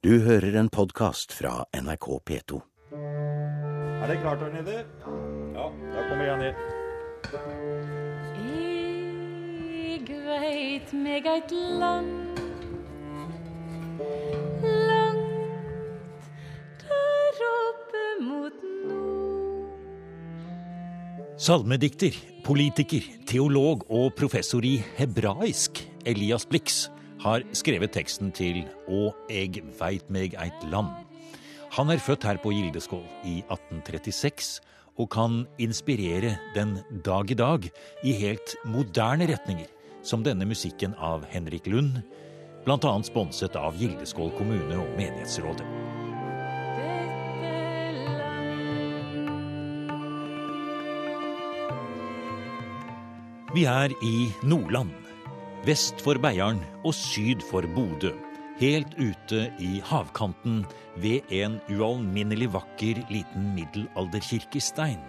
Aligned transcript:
Du 0.00 0.14
hører 0.24 0.54
en 0.56 0.70
podkast 0.72 1.34
fra 1.36 1.66
NRK 1.76 2.06
P2. 2.24 2.56
Er 4.00 4.06
det 4.08 4.14
klart 4.22 4.40
der 4.40 4.52
nede? 4.54 4.76
Ja, 5.52 5.66
da 5.92 6.04
kommer 6.08 6.24
jeg 6.24 6.38
ned. 6.40 6.54
Eg 10.00 10.08
veit 10.24 10.94
meg 10.96 11.28
eit 11.28 11.52
land 11.52 12.40
langt 14.64 16.30
der 16.80 17.42
oppe 17.50 18.04
mot 18.24 18.56
nord. 18.88 19.68
Salmedikter, 21.36 22.16
politiker, 22.48 23.04
teolog 23.28 23.84
og 23.92 24.16
professor 24.16 24.64
i 24.64 24.78
hebraisk, 24.96 25.84
Elias 26.08 26.48
Blix, 26.48 26.86
har 27.20 27.44
skrevet 27.56 27.92
teksten 27.94 28.32
til 28.36 28.62
Å 28.88 29.10
eg 29.32 29.60
veit 29.78 30.08
meg 30.12 30.36
eit 30.40 30.64
land. 30.72 30.92
Han 31.76 31.92
er 31.92 32.02
født 32.02 32.26
her 32.26 32.40
på 32.42 32.52
Gildeskål 32.54 33.04
i 33.28 33.40
1836 33.46 34.58
og 35.00 35.10
kan 35.12 35.44
inspirere 35.62 36.34
den 36.56 36.78
dag 37.04 37.30
i 37.30 37.36
dag 37.38 37.68
i 38.04 38.14
helt 38.18 38.56
moderne 38.68 39.28
retninger, 39.30 39.68
som 40.02 40.24
denne 40.24 40.48
musikken 40.48 40.96
av 40.98 41.24
Henrik 41.30 41.68
Lund, 41.70 42.00
bl.a. 42.64 42.92
sponset 43.06 43.56
av 43.56 43.78
Gildeskål 43.80 44.34
kommune 44.36 44.80
og 44.80 44.90
menighetsrådet. 44.98 45.68
Vi 53.50 53.64
er 53.66 53.90
i 54.06 54.28
Nordland, 54.46 55.09
vest 55.66 56.00
for 56.00 56.16
Beiarn 56.20 56.60
og 56.84 56.94
syd 56.96 57.42
for 57.50 57.66
Bodø. 57.74 58.12
Helt 58.60 58.92
ute 59.00 59.46
i 59.60 59.80
havkanten 59.84 60.64
ved 61.00 61.28
en 61.32 61.58
ualminnelig 61.72 62.50
vakker 62.52 63.00
liten 63.10 63.50
middelalderkirkestein 63.56 65.00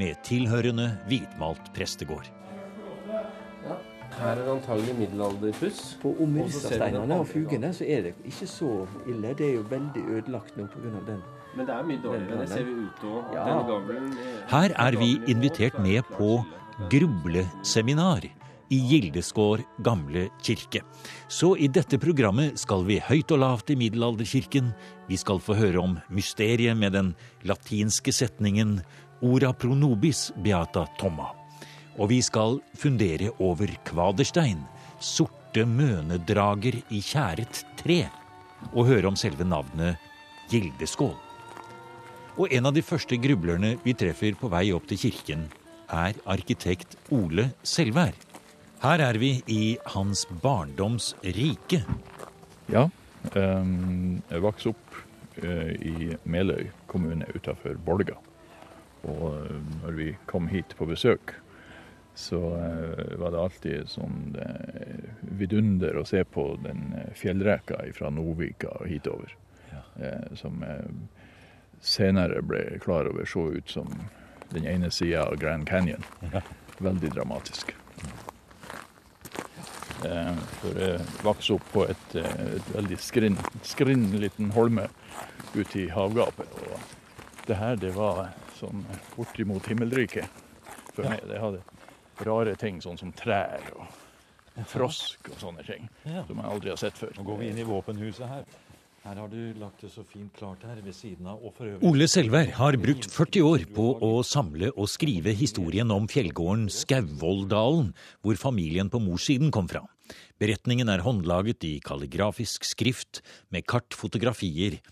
med 0.00 0.20
tilhørende 0.24 0.90
hvitmalt 1.08 1.72
prestegård. 1.76 2.28
Her 4.20 4.34
er 4.34 4.40
det 4.40 4.48
antagelig 4.52 4.94
middelalderpuss. 4.98 5.82
På 6.02 6.14
den 6.18 7.12
og 7.14 7.26
fugene 7.28 7.72
så 7.72 7.84
er 7.88 8.08
det 8.08 8.14
ikke 8.24 8.48
så 8.48 8.86
ille. 9.08 9.34
Det 9.38 9.46
er 9.48 9.54
jo 9.54 9.64
veldig 9.70 10.02
ødelagt 10.16 10.56
nå 10.56 10.66
pga. 10.66 10.90
den. 11.06 11.22
Men 11.56 11.66
det 11.66 11.74
er 11.74 11.82
mye 11.82 12.02
dårligere. 12.02 12.40
Det 12.40 12.48
ser 12.48 12.64
vi 12.64 12.74
ute 12.84 13.06
òg. 13.06 13.32
Ja. 13.34 13.44
Den 13.48 13.64
gavlen 13.70 14.12
Her 14.50 14.76
er 14.76 14.98
vi 14.98 15.20
invitert 15.26 15.78
med 15.78 16.02
på 16.12 16.44
grubleseminar 16.90 18.39
i 18.70 18.78
Gildeskår 18.86 19.64
gamle 19.82 20.28
kirke. 20.42 20.82
Så 21.28 21.56
i 21.58 21.68
dette 21.68 21.98
programmet 21.98 22.58
skal 22.60 22.84
vi 22.86 23.00
høyt 23.02 23.32
og 23.34 23.42
lavt 23.42 23.72
i 23.74 23.78
middelalderkirken. 23.78 24.70
Vi 25.10 25.18
skal 25.18 25.42
få 25.42 25.56
høre 25.58 25.82
om 25.82 25.98
mysteriet 26.08 26.78
med 26.78 26.94
den 26.94 27.12
latinske 27.46 28.14
setningen 28.14 28.78
ora 29.26 29.52
pro 29.52 29.74
nobis 29.74 30.30
beata 30.38 30.86
tomma. 31.00 31.32
Og 31.98 32.12
vi 32.12 32.20
skal 32.22 32.60
fundere 32.78 33.32
over 33.42 33.74
kvaderstein, 33.84 34.62
sorte 35.00 35.66
mønedrager 35.66 36.78
i 36.88 37.02
tjæret 37.02 37.64
tre, 37.80 38.04
og 38.70 38.86
høre 38.86 39.10
om 39.10 39.18
selve 39.18 39.44
navnet 39.44 39.98
Gildeskål. 40.50 41.16
Og 42.38 42.52
en 42.54 42.70
av 42.70 42.74
de 42.74 42.82
første 42.86 43.18
grublerne 43.20 43.74
vi 43.84 43.94
treffer 43.98 44.38
på 44.38 44.48
vei 44.52 44.70
opp 44.72 44.86
til 44.88 45.02
kirken, 45.08 45.48
er 45.90 46.14
arkitekt 46.30 46.96
Ole 47.10 47.50
Selvær. 47.66 48.29
Her 48.80 49.02
er 49.04 49.18
vi 49.20 49.42
i 49.46 49.76
hans 49.92 50.22
barndoms 50.40 51.10
rike. 51.20 51.82
Ja, 52.72 52.86
ehm, 53.36 54.22
jeg 54.30 54.40
vokste 54.40 54.70
opp 54.72 54.94
eh, 55.42 55.74
i 55.76 56.14
Meløy 56.24 56.70
kommune 56.88 57.28
utenfor 57.34 57.76
Bolga. 57.84 58.16
Og 59.04 59.26
eh, 59.34 59.58
når 59.82 59.98
vi 59.98 60.06
kom 60.30 60.48
hit 60.48 60.72
på 60.78 60.88
besøk, 60.88 61.34
så 62.16 62.40
eh, 62.56 63.12
var 63.20 63.34
det 63.34 63.42
alltid 63.42 63.92
sånn 63.92 64.38
eh, 64.40 65.12
vidunder 65.28 66.00
å 66.00 66.06
se 66.08 66.24
på 66.24 66.46
den 66.64 66.94
eh, 67.02 67.12
fjellreka 67.20 67.82
fra 67.98 68.08
Novika 68.08 68.72
og 68.80 68.88
hitover. 68.88 69.36
Eh, 70.00 70.32
som 70.40 70.64
eh, 70.64 70.88
senere 71.84 72.40
ble 72.40 72.64
klar 72.80 73.12
over 73.12 73.28
så 73.28 73.50
ut 73.52 73.76
som 73.76 73.92
den 74.56 74.64
ene 74.64 74.88
sida 74.88 75.28
av 75.28 75.36
Grand 75.36 75.68
Canyon. 75.68 76.00
Veldig 76.80 77.12
dramatisk. 77.12 77.76
Eh, 80.04 80.34
For 80.60 80.78
jeg 80.80 81.00
vokste 81.24 81.54
opp 81.58 81.66
på 81.74 81.82
et, 81.90 82.14
eh, 82.16 82.56
et 82.56 82.70
veldig 82.74 82.98
skrinn, 82.98 83.36
skrinn 83.66 84.06
liten 84.20 84.50
holme 84.56 84.86
ute 85.54 85.82
i 85.82 85.88
havgapet. 85.92 86.48
Og 86.62 86.80
det 87.46 87.56
her, 87.56 87.76
det 87.76 87.92
var 87.96 88.30
sånn 88.58 88.84
bortimot 89.16 89.66
himmelriket 89.66 90.28
for 90.94 91.02
meg. 91.08 91.20
Det 91.28 91.40
hadde 91.40 91.60
rare 92.26 92.54
ting, 92.56 92.80
sånn 92.80 92.98
som 93.00 93.12
trær 93.12 93.60
og 93.76 93.86
frosk 94.68 95.30
og 95.32 95.38
sånne 95.40 95.64
ting, 95.66 95.88
Ja. 96.04 96.24
som 96.26 96.36
jeg 96.36 96.44
aldri 96.46 96.68
har 96.70 96.76
sett 96.76 96.94
før. 96.98 97.12
Nå 97.16 97.24
går 97.24 97.38
vi 97.38 97.48
inn 97.48 97.58
i 97.58 97.64
våpenhuset 97.64 98.28
her. 98.28 98.44
Her 99.00 99.16
har 99.16 99.30
du 99.32 99.54
lagt 99.56 99.80
det 99.80 99.88
så 99.94 100.02
fint 100.04 100.34
klart 100.36 100.60
her 100.68 100.76
ved 100.84 100.92
siden 100.92 101.24
av. 101.30 101.40
Og 101.40 101.54
for 101.56 101.70
øvrig 101.70 101.88
Ole 101.88 102.04
Selvær 102.10 102.50
har 102.58 102.76
brukt 102.76 103.06
40 103.08 103.46
år 103.48 103.62
på 103.72 103.86
å 104.04 104.10
samle 104.28 104.68
og 104.74 104.90
skrive 104.92 105.32
historien 105.32 105.88
om 105.94 106.04
fjellgården 106.10 106.66
Skauvolldalen, 106.74 107.94
hvor 108.20 108.36
familien 108.36 108.90
på 108.92 109.00
morssiden 109.00 109.48
kom 109.56 109.70
fra. 109.72 109.86
Beretningen 110.42 110.92
er 110.92 111.00
håndlaget 111.06 111.64
i 111.64 111.78
kalligrafisk 111.80 112.68
skrift 112.68 113.22
med 113.48 113.64
kart, 113.72 113.96
fotografier, 113.96 114.82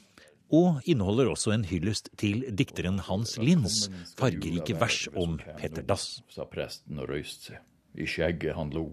og 0.48 0.80
inneholder 0.88 1.28
også 1.28 1.52
en 1.52 1.66
hyllest 1.68 2.08
til 2.16 2.46
dikteren 2.56 3.02
Hans 3.10 3.36
Linds 3.36 3.90
fargerike 4.16 4.78
vers 4.80 5.02
om 5.12 5.36
Petter 5.60 5.84
Dass. 5.84 6.22
Sa 6.32 6.48
presten 6.48 6.96
og 7.02 7.12
røyste 7.12 7.52
seg. 7.52 7.60
I 7.92 8.08
skjegget 8.08 8.56
han 8.56 8.72
lo. 8.72 8.86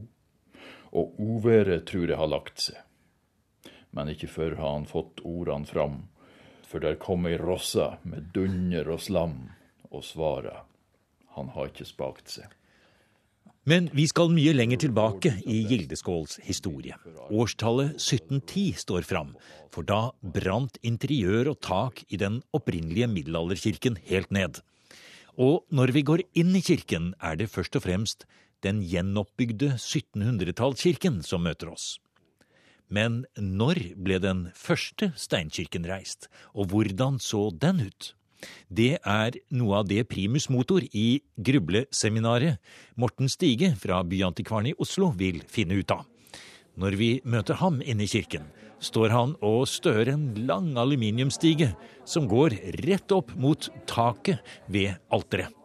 Og 0.92 1.16
uværet 1.16 1.88
tror 1.88 2.12
jeg 2.12 2.20
har 2.20 2.32
lagt 2.32 2.68
seg. 2.68 2.84
Men 3.96 4.12
ikke 4.12 4.30
før 4.32 4.58
har 4.60 4.76
han 4.76 4.90
fått 4.90 5.24
ordene 5.24 5.70
fram. 5.70 6.04
For 6.66 6.84
der 6.84 6.98
kom 7.00 7.28
ei 7.30 7.38
rossa 7.40 7.96
med 8.04 8.32
dunder 8.36 8.90
og 8.92 9.02
slam, 9.02 9.38
og 9.92 10.04
svaret 10.04 10.66
Han 11.36 11.50
har 11.52 11.68
ikke 11.68 11.88
spakt 11.88 12.32
seg. 12.32 12.52
Men 13.66 13.88
vi 13.98 14.06
skal 14.08 14.30
mye 14.30 14.54
lenger 14.54 14.78
tilbake 14.84 15.32
i 15.50 15.64
Gildeskåls 15.66 16.38
historie. 16.46 16.96
Årstallet 17.34 17.96
1710 17.98 18.78
står 18.78 19.08
fram, 19.10 19.34
for 19.74 19.82
da 19.82 20.14
brant 20.22 20.78
interiør 20.86 21.50
og 21.56 21.60
tak 21.66 22.04
i 22.08 22.20
den 22.22 22.44
opprinnelige 22.54 23.10
middelalderkirken 23.10 23.98
helt 24.06 24.30
ned. 24.30 24.62
Og 25.42 25.66
når 25.74 25.96
vi 25.98 26.06
går 26.06 26.24
inn 26.38 26.54
i 26.56 26.62
kirken, 26.64 27.16
er 27.20 27.42
det 27.42 27.50
først 27.50 27.76
og 27.76 27.88
fremst 27.88 28.28
den 28.64 28.84
gjenoppbygde 28.86 29.74
1700-tallskirken 29.82 31.24
som 31.26 31.44
møter 31.50 31.74
oss. 31.74 31.96
Men 32.90 33.23
når 33.38 33.81
ble 33.97 34.19
den 34.22 34.50
første 34.56 35.12
steinkirken 35.18 35.88
reist, 35.90 36.29
og 36.53 36.69
hvordan 36.72 37.18
så 37.22 37.50
den 37.51 37.81
ut? 37.88 38.13
Det 38.69 38.97
er 39.01 39.38
noe 39.56 39.79
av 39.81 39.88
det 39.90 40.03
primus 40.12 40.50
motor 40.53 40.84
i 40.94 41.22
grubleseminaret 41.38 42.59
Morten 43.00 43.31
Stige 43.31 43.72
fra 43.79 44.03
Byantikvaren 44.06 44.69
i 44.69 44.75
Oslo 44.78 45.09
vil 45.18 45.41
finne 45.50 45.79
ut 45.79 45.96
av. 45.96 46.06
Når 46.75 46.97
vi 47.00 47.09
møter 47.23 47.57
ham 47.62 47.79
inne 47.81 48.03
i 48.03 48.12
kirken, 48.12 48.50
står 48.84 49.13
han 49.16 49.35
og 49.46 49.63
stør 49.72 50.12
en 50.12 50.28
lang 50.46 50.73
aluminiumsstige 50.78 51.72
som 52.06 52.28
går 52.29 52.57
rett 52.84 53.16
opp 53.16 53.31
mot 53.40 53.69
taket 53.88 54.44
ved 54.67 54.97
alteret. 55.09 55.56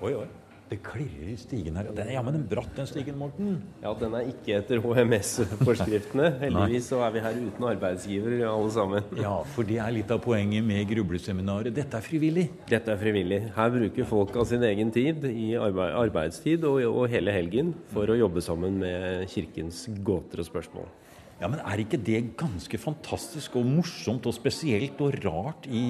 Oi, 0.00 0.12
oi. 0.14 0.45
Det 0.66 0.80
klirrer 0.82 1.28
i 1.30 1.36
stigen 1.38 1.76
her. 1.78 1.86
Den 1.94 2.08
er 2.08 2.16
jammen 2.16 2.40
bratt, 2.50 2.72
den 2.74 2.88
stigen, 2.90 3.14
Morten. 3.20 3.60
Ja, 3.84 3.92
den 3.94 4.16
er 4.18 4.26
ikke 4.32 4.56
etter 4.56 4.80
HMS-forskriftene. 4.82 6.32
Heldigvis 6.42 6.88
så 6.90 7.04
er 7.06 7.12
vi 7.14 7.22
her 7.22 7.38
uten 7.38 7.68
arbeidsgiver 7.70 8.34
alle 8.50 8.72
sammen. 8.74 9.06
Ja, 9.26 9.36
for 9.54 9.68
det 9.68 9.78
er 9.82 9.94
litt 9.94 10.10
av 10.10 10.18
poenget 10.24 10.66
med 10.66 10.82
grubleseminaret. 10.90 11.70
Dette 11.76 12.00
er 12.00 12.04
frivillig. 12.04 12.48
Dette 12.66 12.90
er 12.96 12.98
frivillig. 12.98 13.40
Her 13.54 13.70
bruker 13.76 14.10
folk 14.10 14.34
av 14.42 14.50
sin 14.50 14.66
egen 14.66 14.90
tid 14.94 15.22
i 15.30 15.52
arbeid, 15.54 15.94
arbeidstid 16.02 16.66
og, 16.66 16.82
og 16.90 17.06
hele 17.14 17.34
helgen 17.34 17.70
for 17.94 18.10
å 18.10 18.18
jobbe 18.18 18.42
sammen 18.42 18.82
med 18.82 19.26
kirkens 19.30 19.84
gåter 20.06 20.42
og 20.42 20.50
spørsmål. 20.50 20.90
Ja, 21.36 21.50
men 21.52 21.60
er 21.60 21.82
ikke 21.82 22.00
det 22.00 22.32
ganske 22.40 22.78
fantastisk 22.80 23.58
og 23.60 23.66
morsomt 23.68 24.26
og 24.26 24.34
spesielt 24.34 24.98
og 25.04 25.18
rart 25.22 25.66
i 25.68 25.84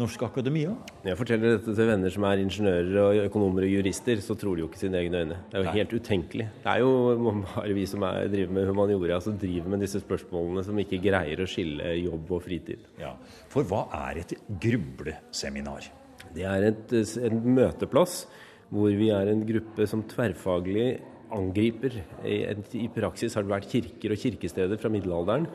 norsk 0.00 0.22
akademia? 0.26 0.72
Når 1.02 1.12
jeg 1.12 1.18
forteller 1.20 1.54
dette 1.54 1.74
til 1.76 1.88
venner 1.90 2.12
som 2.14 2.26
er 2.26 2.42
ingeniører 2.42 2.98
og 3.02 3.20
økonomer 3.26 3.66
og 3.66 3.72
jurister, 3.74 4.22
så 4.24 4.36
tror 4.38 4.56
de 4.56 4.64
jo 4.64 4.70
ikke 4.70 4.80
sine 4.80 5.00
egne 5.00 5.22
øyne. 5.22 5.38
Det 5.50 5.58
er 5.58 5.64
jo 5.64 5.68
Nei. 5.68 5.76
helt 5.76 5.94
utenkelig. 5.94 6.48
Det 6.64 6.72
er 6.74 6.82
jo 6.82 6.92
bare 7.54 7.76
vi 7.76 7.86
som 7.90 8.06
er, 8.08 8.28
driver 8.32 8.56
med 8.58 8.70
humaniora, 8.72 9.20
som 9.24 9.38
driver 9.40 9.74
med 9.74 9.84
disse 9.84 10.02
spørsmålene, 10.02 10.64
som 10.66 10.82
ikke 10.82 11.02
greier 11.04 11.44
å 11.44 11.48
skille 11.50 11.94
jobb 12.00 12.34
og 12.36 12.44
fritid. 12.48 12.84
Ja, 13.00 13.14
For 13.52 13.68
hva 13.68 13.86
er 14.08 14.22
et 14.24 14.36
grubleseminar? 14.64 15.90
Det 16.34 16.46
er 16.46 16.68
et, 16.70 16.94
en 17.26 17.42
møteplass 17.56 18.24
hvor 18.70 18.92
vi 18.94 19.08
er 19.10 19.32
en 19.32 19.42
gruppe 19.46 19.86
som 19.90 20.04
tverrfaglig 20.06 21.00
angriper. 21.34 22.00
I, 22.26 22.42
I 22.78 22.88
praksis 22.94 23.34
har 23.36 23.46
det 23.46 23.52
vært 23.52 23.70
kirker 23.70 24.14
og 24.14 24.22
kirkesteder 24.22 24.80
fra 24.80 24.90
middelalderen 24.92 25.46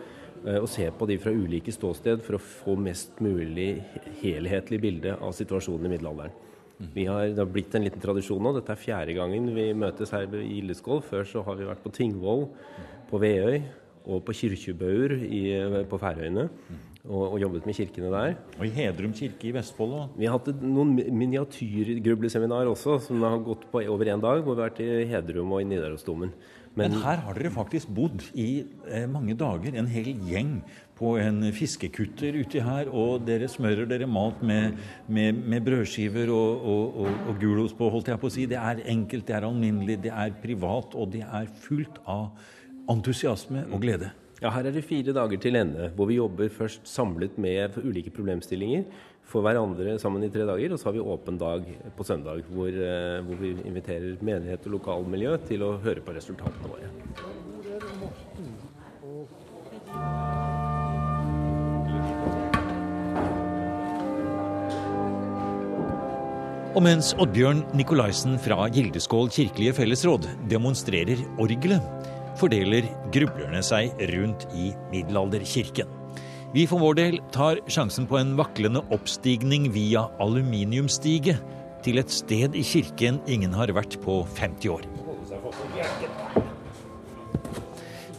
og 0.61 0.67
se 0.69 0.85
på 0.93 1.07
de 1.09 1.17
fra 1.21 1.31
ulike 1.33 1.73
ståsted 1.73 2.21
for 2.25 2.37
å 2.37 2.41
få 2.43 2.75
mest 2.77 3.17
mulig 3.23 3.79
helhetlig 4.21 4.77
bilde 4.83 5.15
av 5.17 5.33
situasjonen 5.33 5.87
i 5.89 5.93
middelalderen. 5.95 6.35
Vi 6.93 7.05
har, 7.07 7.29
det 7.31 7.39
har 7.39 7.47
blitt 7.47 7.73
en 7.77 7.85
liten 7.85 8.01
tradisjon 8.03 8.41
nå. 8.43 8.51
Dette 8.57 8.73
er 8.75 8.81
fjerde 8.81 9.13
gangen 9.15 9.47
vi 9.55 9.69
møtes 9.73 10.11
her 10.11 10.27
i 10.41 10.57
Gildeskål. 10.57 10.99
Før 11.07 11.23
så 11.29 11.41
har 11.47 11.55
vi 11.55 11.69
vært 11.69 11.81
på 11.85 11.91
Tingvoll, 11.95 12.49
på 13.09 13.21
Veøy 13.23 13.61
og 14.05 14.19
på 14.27 14.35
Kyrkjebøur 14.41 15.15
på 15.89 15.99
Færøyene. 16.01 16.49
Og, 17.05 17.21
og 17.35 17.39
jobbet 17.39 17.67
med 17.69 17.77
kirkene 17.77 18.09
der. 18.09 18.35
Og 18.57 18.65
i 18.65 18.71
Hedrum 18.73 19.11
kirke 19.13 19.45
i 19.47 19.53
Vestfold 19.53 19.91
òg. 19.93 20.13
Vi 20.17 20.25
har 20.25 20.39
hatt 20.39 20.47
noen 20.65 20.95
mi- 20.97 21.05
miniatyrgrubleseminar 21.13 22.65
også, 22.71 22.97
som 23.07 23.21
har 23.21 23.37
gått 23.45 23.67
på 23.71 23.83
over 23.91 24.09
én 24.09 24.21
dag. 24.23 24.41
Hvor 24.43 24.55
vi 24.57 24.61
har 24.63 24.69
vært 24.71 24.81
i 24.81 25.05
Hedrum 25.11 25.53
og 25.53 25.61
i 25.61 25.67
Nidarosdomen. 25.69 26.31
Men 26.75 26.97
her 26.99 27.21
har 27.23 27.37
dere 27.37 27.53
faktisk 27.55 27.91
bodd 27.95 28.25
i 28.35 28.65
eh, 28.91 29.05
mange 29.07 29.35
dager, 29.39 29.77
en 29.79 29.87
hel 29.87 30.09
gjeng 30.27 30.57
på 30.95 31.13
en 31.19 31.39
fiskekutter 31.55 32.35
uti 32.35 32.59
her, 32.63 32.91
og 32.91 33.23
dere 33.27 33.47
smører 33.51 33.87
dere 33.87 34.07
mat 34.07 34.43
med, 34.43 34.75
med, 35.07 35.39
med 35.39 35.63
brødskiver 35.63 36.31
og, 36.35 36.67
og, 36.73 36.99
og, 37.05 37.23
og 37.31 37.39
gulost 37.39 37.79
på, 37.79 37.89
holdt 37.91 38.11
jeg 38.11 38.21
på 38.21 38.31
å 38.31 38.35
si. 38.35 38.45
Det 38.51 38.59
er 38.59 38.83
enkelt, 38.91 39.27
det 39.27 39.37
er 39.37 39.47
alminnelig, 39.47 40.01
det 40.03 40.11
er 40.11 40.35
privat, 40.43 40.95
og 40.99 41.15
det 41.15 41.23
er 41.23 41.49
fullt 41.63 41.99
av 42.11 42.29
entusiasme 42.91 43.65
og 43.71 43.83
glede. 43.83 44.11
Ja, 44.43 44.51
Her 44.51 44.67
er 44.67 44.75
det 44.75 44.83
fire 44.83 45.15
dager 45.15 45.39
til 45.39 45.55
ende, 45.55 45.89
hvor 45.95 46.09
vi 46.11 46.19
jobber 46.19 46.51
først 46.51 46.83
samlet 46.91 47.37
med 47.39 47.79
ulike 47.79 48.11
problemstillinger 48.13 48.83
for 49.29 49.45
hverandre 49.45 49.97
sammen 50.01 50.25
i 50.25 50.31
tre 50.33 50.45
dager. 50.47 50.73
Og 50.73 50.81
så 50.81 50.89
har 50.89 50.97
vi 50.97 51.03
åpen 51.03 51.39
dag 51.41 51.65
på 51.97 52.07
søndag, 52.07 52.45
hvor, 52.49 52.69
eh, 52.69 53.21
hvor 53.25 53.41
vi 53.41 53.55
inviterer 53.65 54.21
menighet 54.21 54.67
og 54.67 54.77
lokalmiljø 54.79 55.37
til 55.49 55.65
å 55.65 55.75
høre 55.81 56.05
på 56.05 56.15
resultatene 56.15 56.71
våre. 56.71 56.91
Og 66.75 66.83
mens 66.83 67.13
Oddbjørn 67.23 67.61
Nikolaisen 67.79 68.35
fra 68.43 68.65
Gildeskål 68.67 69.29
kirkelige 69.31 69.77
fellesråd 69.77 70.27
demonstrerer 70.51 71.21
orgelet, 71.39 71.79
fordeler 72.35 72.89
grublerne 73.15 73.61
seg 73.63 73.95
rundt 74.11 74.43
i 74.51 74.73
middelalderkirken. 74.91 75.94
Vi 76.55 76.63
for 76.71 76.79
vår 76.79 76.95
del 76.95 77.17
tar 77.35 77.59
sjansen 77.67 78.05
på 78.07 78.15
en 78.15 78.29
vaklende 78.39 78.79
oppstigning 78.95 79.65
via 79.75 80.05
aluminiumsstige 80.23 81.33
til 81.83 81.99
et 81.99 82.13
sted 82.15 82.55
i 82.55 82.61
kirken 82.63 83.17
ingen 83.27 83.51
har 83.59 83.73
vært 83.75 83.97
på 84.05 84.21
50 84.37 84.71
år. 84.71 84.87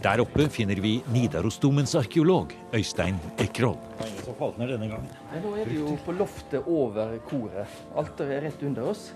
Der 0.04 0.20
oppe 0.20 0.50
finner 0.52 0.82
vi 0.84 0.98
Nidarosdomens 1.14 1.96
arkeolog 1.96 2.52
Øystein 2.76 3.16
Ekroll. 3.40 3.80
Nå 4.28 4.68
er 4.68 5.72
vi 5.72 5.80
jo 5.80 5.96
på 6.04 6.18
loftet 6.18 6.68
over 6.68 7.16
koret. 7.32 7.80
Alteret 7.96 8.36
er 8.36 8.46
rett 8.50 8.68
under 8.68 8.92
oss. 8.92 9.06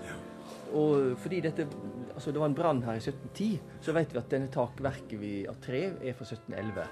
Og 0.73 1.13
fordi 1.21 1.43
dette, 1.45 1.69
altså 2.15 2.33
det 2.33 2.41
var 2.41 2.49
en 2.49 2.57
brann 2.57 2.81
her 2.89 2.97
i 2.97 3.05
1710, 3.05 3.53
så 3.85 3.93
vet 3.93 4.17
vi 4.17 4.23
at 4.25 4.33
denne 4.33 4.49
takverket 4.49 5.17
vi, 5.21 5.33
av 5.45 5.61
tre 5.61 5.91
er 5.93 6.17
fra 6.17 6.25
1711. 6.25 6.89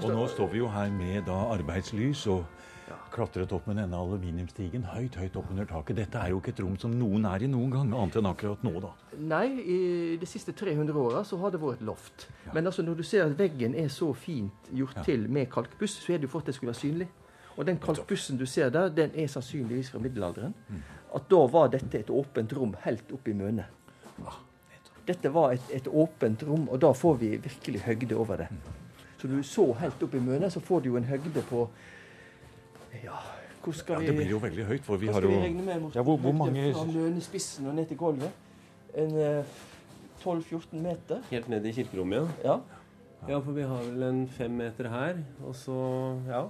Og 0.00 0.08
nå 0.08 0.26
står 0.32 0.48
vi 0.52 0.58
jo 0.62 0.68
her 0.72 0.90
med 0.94 1.26
da 1.28 1.36
arbeidslys 1.52 2.24
og 2.32 2.44
klatret 3.12 3.52
opp 3.52 3.66
med 3.68 3.76
denne 3.76 3.96
aluminiumstigen 4.00 4.86
høyt, 4.88 5.16
høyt 5.20 5.34
opp 5.36 5.50
under 5.52 5.66
taket. 5.68 5.98
Dette 6.00 6.20
er 6.20 6.32
jo 6.32 6.38
ikke 6.40 6.52
et 6.54 6.62
rom 6.64 6.78
som 6.80 6.94
noen 6.96 7.26
er 7.28 7.44
i 7.44 7.48
noen 7.50 7.70
gang, 7.72 7.92
annet 7.92 8.16
enn 8.20 8.28
akkurat 8.30 8.64
nå, 8.64 8.72
da. 8.80 8.90
Nei, 9.20 9.44
i 9.60 9.78
de 10.20 10.28
siste 10.28 10.54
300 10.56 10.96
åra 10.96 11.20
så 11.28 11.36
har 11.42 11.52
det 11.52 11.60
vært 11.60 11.84
loft. 11.84 12.26
Men 12.56 12.66
altså 12.70 12.84
når 12.86 13.02
du 13.02 13.04
ser 13.04 13.26
at 13.26 13.36
veggen 13.38 13.76
er 13.76 13.88
så 13.92 14.10
fint 14.16 14.72
gjort 14.72 14.96
Ja. 14.96 15.04
til 15.10 15.28
med 15.28 15.50
kalkbuss, 15.52 15.98
så 16.06 16.14
er 16.14 16.18
det 16.18 16.28
jo 16.28 16.32
for 16.32 16.40
at 16.40 16.46
det 16.46 16.54
skulle 16.56 16.72
være 16.72 16.80
synlig. 16.80 17.08
Og 17.56 17.66
den 17.68 17.76
kalkbussen 17.78 18.38
du 18.40 18.46
ser 18.46 18.70
der, 18.72 18.88
den 18.88 19.10
er 19.14 19.26
sannsynligvis 19.28 19.90
fra 19.92 19.98
middelalderen. 20.00 20.54
At 21.14 21.28
da 21.28 21.46
var 21.52 21.68
dette 21.68 21.98
et 22.00 22.08
åpent 22.10 22.52
rom 22.56 22.74
helt 22.86 23.12
opp 23.12 23.28
i 23.28 23.32
mønet. 23.36 23.66
Dette 25.06 25.28
var 25.34 25.52
et, 25.52 25.60
et 25.74 25.88
åpent 25.88 26.42
rom, 26.46 26.68
og 26.70 26.78
da 26.80 26.92
får 26.94 27.18
vi 27.20 27.36
virkelig 27.36 27.80
høgde 27.84 28.16
over 28.16 28.36
det. 28.36 28.48
Så 29.22 29.28
når 29.30 29.36
du 29.38 29.46
så 29.46 29.64
helt 29.78 30.02
opp 30.02 30.14
i 30.18 30.20
mønet, 30.20 30.50
så 30.52 30.60
får 30.60 30.82
du 30.82 30.88
jo 30.90 30.96
en 30.98 31.04
høgde 31.06 31.42
på 31.48 31.68
Ja, 33.04 33.16
hvor 33.62 33.72
skal 33.78 34.02
Ja, 34.02 34.10
det 34.10 34.16
blir 34.18 34.30
jo 34.34 34.38
veldig 34.42 34.64
høyt, 34.66 34.82
for 34.84 34.96
vi 34.98 35.06
hva 35.06 35.14
har 35.14 35.20
skal 35.22 35.30
vi 35.30 35.36
jo 35.36 35.42
regne 35.44 35.62
med? 35.64 35.80
Morten? 35.80 35.94
Ja, 35.96 36.02
hvor- 36.02 36.18
hvor 36.18 36.32
mange- 36.32 36.72
Fra 36.74 36.84
mønespissen 36.84 37.66
og 37.68 37.74
ned 37.74 37.86
til 37.88 37.96
gulvet? 37.96 38.30
En 38.94 39.16
eh, 39.16 39.44
12-14 40.24 40.82
meter? 40.82 41.22
Helt 41.30 41.48
ned 41.48 41.64
i 41.66 41.72
kirkerommet, 41.72 42.28
ja. 42.44 42.52
Ja. 42.52 42.58
Ja, 43.28 43.38
for 43.38 43.52
vi 43.52 43.62
har 43.62 43.78
vel 43.84 44.02
en 44.02 44.26
fem 44.28 44.50
meter 44.50 44.88
her. 44.90 45.16
Og 45.46 45.54
så 45.54 46.18
Ja, 46.26 46.48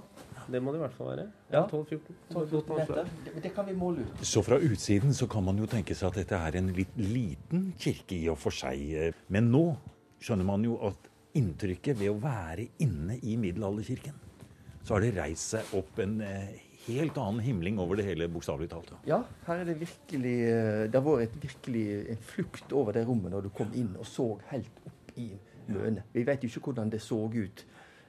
det 0.51 0.61
må 0.63 0.71
det 0.71 0.79
i 0.79 0.83
hvert 0.87 0.93
fall 0.97 1.07
være. 1.17 1.27
Ja. 1.51 1.67
12-14. 1.67 2.15
12-14 2.33 2.77
meter. 2.79 3.03
Det, 3.25 3.43
det 3.43 3.53
kan 3.55 3.65
vi 3.67 3.73
måle 3.73 3.99
ut. 3.99 4.25
Så 4.25 4.41
fra 4.43 4.57
utsiden 4.57 5.13
så 5.13 5.27
kan 5.29 5.43
man 5.45 5.55
jo 5.57 5.65
tenke 5.67 5.93
seg 5.95 6.07
at 6.07 6.15
dette 6.15 6.35
er 6.35 6.57
en 6.57 6.73
litt 6.73 6.97
liten 6.97 7.73
kirke 7.77 8.15
i 8.23 8.27
og 8.29 8.37
for 8.39 8.49
seg. 8.49 8.93
eh, 8.95 9.11
Men 9.29 9.51
nå 9.51 9.77
skjønner 10.19 10.43
man 10.45 10.63
jo 10.63 10.79
at 10.87 10.95
inntrykket 11.39 11.97
ved 11.99 12.11
å 12.11 12.19
være 12.21 12.67
inne 12.83 13.17
i 13.25 13.35
middelalderkirken, 13.41 14.15
så 14.83 14.95
har 14.95 15.03
det 15.03 15.13
reist 15.15 15.55
seg 15.55 15.73
opp 15.77 15.99
en 16.03 16.19
eh, 16.25 16.53
helt 16.87 17.17
annen 17.17 17.43
himling 17.43 17.79
over 17.79 17.99
det 17.99 18.07
hele, 18.07 18.27
bokstavelig 18.31 18.69
talt. 18.73 18.91
Ja, 19.07 19.21
her 19.47 19.61
er 19.61 19.69
det 19.69 19.77
virkelig 19.79 20.35
eh, 20.49 20.83
Det 20.91 20.99
har 20.99 21.05
vært 21.07 21.37
virkelig 21.41 21.85
en 22.13 22.23
flukt 22.33 22.75
over 22.75 22.95
det 22.95 23.05
rommet 23.07 23.33
når 23.33 23.47
du 23.47 23.53
kom 23.55 23.71
inn 23.77 23.93
og 23.95 24.07
så 24.09 24.33
helt 24.51 24.83
opp 24.85 25.15
i 25.19 25.31
mønet. 25.71 26.09
Vi 26.13 26.25
vet 26.27 26.43
jo 26.43 26.51
ikke 26.51 26.67
hvordan 26.69 26.91
det 26.91 27.01
så 27.03 27.19
ut, 27.31 27.65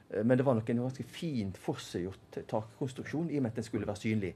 eh, 0.09 0.23
men 0.23 0.37
det 0.37 0.45
var 0.47 0.59
nok 0.59 0.69
en 0.73 0.83
ganske 0.85 1.07
fint 1.07 1.57
forseggjort 1.61 2.41
takkonstruksjon 2.51 3.31
i 3.31 3.39
og 3.39 3.45
med 3.45 3.55
at 3.55 3.61
den 3.61 3.69
skulle 3.69 3.87
være 3.87 4.03
synlig. 4.03 4.35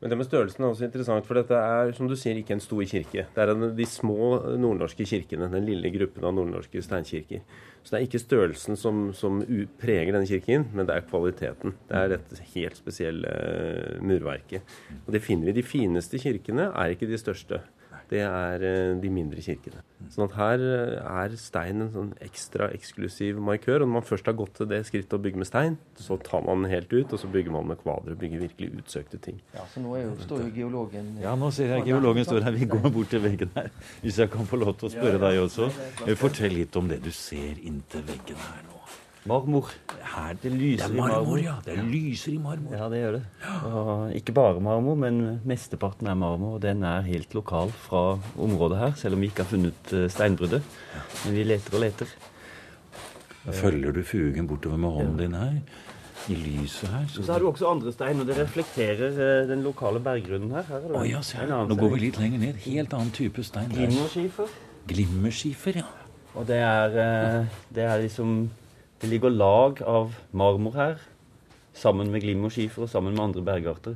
Men 0.00 0.12
det 0.12 0.16
med 0.16 0.28
størrelsen 0.28 0.64
er 0.64 0.70
også 0.70 0.86
interessant, 0.86 1.26
for 1.28 1.36
dette 1.36 1.56
er 1.56 1.90
som 1.96 2.08
du 2.08 2.14
sier, 2.16 2.38
ikke 2.40 2.54
en 2.56 2.62
stor 2.64 2.80
kirke. 2.88 3.26
Det 3.34 3.42
er 3.42 3.50
de 3.76 3.86
små 3.88 4.38
nordnorske 4.56 5.04
kirkene, 5.04 5.50
den 5.52 5.66
lille 5.68 5.90
gruppen 5.92 6.24
av 6.24 6.32
nordnorske 6.38 6.80
steinkirker. 6.84 7.42
Så 7.82 7.92
det 7.92 7.98
er 7.98 8.06
ikke 8.06 8.22
størrelsen 8.22 8.80
som, 8.80 9.02
som 9.16 9.42
preger 9.80 10.14
denne 10.14 10.28
kirken, 10.28 10.70
men 10.72 10.88
det 10.88 10.96
er 10.96 11.04
kvaliteten. 11.08 11.76
Det 11.90 12.00
er 12.00 12.14
dette 12.14 12.48
helt 12.54 12.80
spesielle 12.80 13.34
eh, 13.44 14.00
murverket. 14.00 14.74
Og 15.04 15.12
det 15.12 15.22
finner 15.24 15.50
vi. 15.50 15.58
De 15.60 15.66
fineste 15.68 16.20
kirkene 16.22 16.70
er 16.72 16.96
ikke 16.96 17.08
de 17.10 17.20
største. 17.20 17.60
Det 18.10 18.20
er 18.26 18.62
eh, 18.66 18.96
de 18.98 19.10
mindre 19.14 19.38
kirkene. 19.44 19.84
Sånn 20.10 20.24
at 20.26 20.32
her 20.34 20.62
eh, 20.66 20.94
er 21.22 21.34
stein 21.38 21.84
en 21.84 21.90
sånn 21.94 22.08
ekstra 22.26 22.66
eksklusiv 22.74 23.38
markør. 23.46 23.84
Og 23.84 23.86
når 23.86 23.92
man 24.00 24.06
først 24.08 24.26
har 24.26 24.34
gått 24.38 24.56
til 24.58 24.66
det 24.72 24.80
skrittet 24.88 25.14
å 25.14 25.20
bygge 25.22 25.38
med 25.38 25.46
stein, 25.46 25.76
så 25.94 26.18
tar 26.26 26.42
man 26.46 26.64
den 26.64 26.72
helt 26.74 26.90
ut, 26.90 27.14
og 27.14 27.22
så 27.22 27.30
bygger 27.30 27.54
man 27.54 27.68
med 27.70 27.78
kvader 27.84 28.16
og 28.16 28.18
bygger 28.24 28.42
virkelig 28.48 28.72
utsøkte 28.82 29.20
ting. 29.22 29.38
Ja, 29.54 29.62
Så 29.70 29.84
nå 29.84 29.94
er 29.94 30.08
jo, 30.08 30.16
står 30.26 30.42
jo 30.48 30.50
geologen 30.56 31.12
Ja, 31.22 31.36
nå 31.38 31.52
ser 31.54 31.70
jeg 31.76 31.86
geologen 31.86 32.26
står 32.26 32.48
her. 32.48 32.58
Vi 32.58 32.66
går 32.74 32.90
bort 32.90 33.14
til 33.14 33.22
veggen 33.22 33.54
her. 33.54 33.70
Hvis 34.02 34.18
jeg 34.18 34.34
kan 34.34 34.50
få 34.50 34.58
lov 34.58 34.74
til 34.80 34.90
å 34.90 34.94
spørre 34.96 35.22
deg 35.22 35.38
også. 35.44 35.70
Eh, 36.08 36.16
Fortell 36.18 36.56
litt 36.58 36.74
om 36.80 36.90
det 36.90 36.98
du 37.06 37.12
ser 37.14 37.62
inntil 37.62 38.02
veggen 38.10 38.42
her 38.48 38.66
nå. 38.66 38.80
Marmor. 39.28 39.68
Her, 40.00 40.34
Det 40.42 40.50
lyser 40.52 40.88
det 40.88 40.94
er 40.94 40.94
i 40.94 41.00
marmor. 41.00 41.24
marmor, 41.24 41.38
ja. 41.42 41.54
Det 41.64 41.76
lyser 41.84 42.32
i 42.32 42.38
marmor. 42.38 42.72
Ja, 42.72 42.88
det 42.88 43.00
gjør 43.02 43.12
det. 43.18 43.22
Og 43.68 44.14
ikke 44.16 44.32
bare 44.32 44.60
marmor, 44.60 44.96
men 44.96 45.40
mesteparten 45.44 46.08
er 46.08 46.14
marmor. 46.14 46.54
Og 46.56 46.62
den 46.62 46.82
er 46.82 47.04
helt 47.04 47.34
lokal 47.34 47.70
fra 47.70 48.18
området 48.38 48.78
her, 48.78 48.92
selv 48.96 49.14
om 49.14 49.20
vi 49.20 49.28
ikke 49.28 49.44
har 49.44 49.50
funnet 49.50 49.92
eh, 49.92 50.08
steinbruddet. 50.08 50.62
Men 51.26 51.36
vi 51.36 51.44
leter 51.44 51.76
og 51.76 51.84
leter. 51.84 52.06
Følger 53.52 53.92
du 53.92 54.02
fugen 54.04 54.48
bortover 54.48 54.76
med 54.76 54.90
hånden 54.90 55.18
din 55.18 55.34
her? 55.34 55.60
I 56.28 56.34
lyset 56.36 56.88
her? 56.88 57.04
Så 57.08 57.32
har 57.32 57.40
du 57.40 57.48
også 57.48 57.68
andre 57.70 57.92
stein, 57.92 58.20
og 58.20 58.26
det 58.28 58.38
reflekterer 58.38 59.20
eh, 59.20 59.48
den 59.48 59.62
lokale 59.62 60.00
berggrunnen 60.00 60.50
her. 60.56 60.64
her 60.68 60.88
oh, 60.96 61.04
ja, 61.08 61.20
se 61.20 61.36
her. 61.36 61.46
Nå 61.68 61.76
går 61.76 61.94
vi 61.94 62.00
litt 62.06 62.18
lenger 62.20 62.38
ned. 62.38 62.60
Helt 62.64 62.96
annen 62.96 63.12
type 63.12 63.44
stein. 63.44 63.68
Glimmerskifer. 63.72 64.48
Glimmerskifer, 64.88 65.82
ja. 65.84 65.88
Og 66.34 66.46
det 66.48 66.60
er, 66.62 66.98
eh, 67.04 67.46
det 67.74 67.84
er 67.84 68.00
liksom 68.04 68.50
Det 69.00 69.08
ligger 69.08 69.32
lag 69.32 69.78
av 69.88 70.12
marmor 70.36 70.74
her, 70.76 70.98
sammen 71.72 72.10
med 72.12 72.20
glimmerskifer 72.20 72.84
og 72.84 72.90
sammen 72.92 73.14
med 73.16 73.30
andre 73.30 73.44
bergarter. 73.46 73.94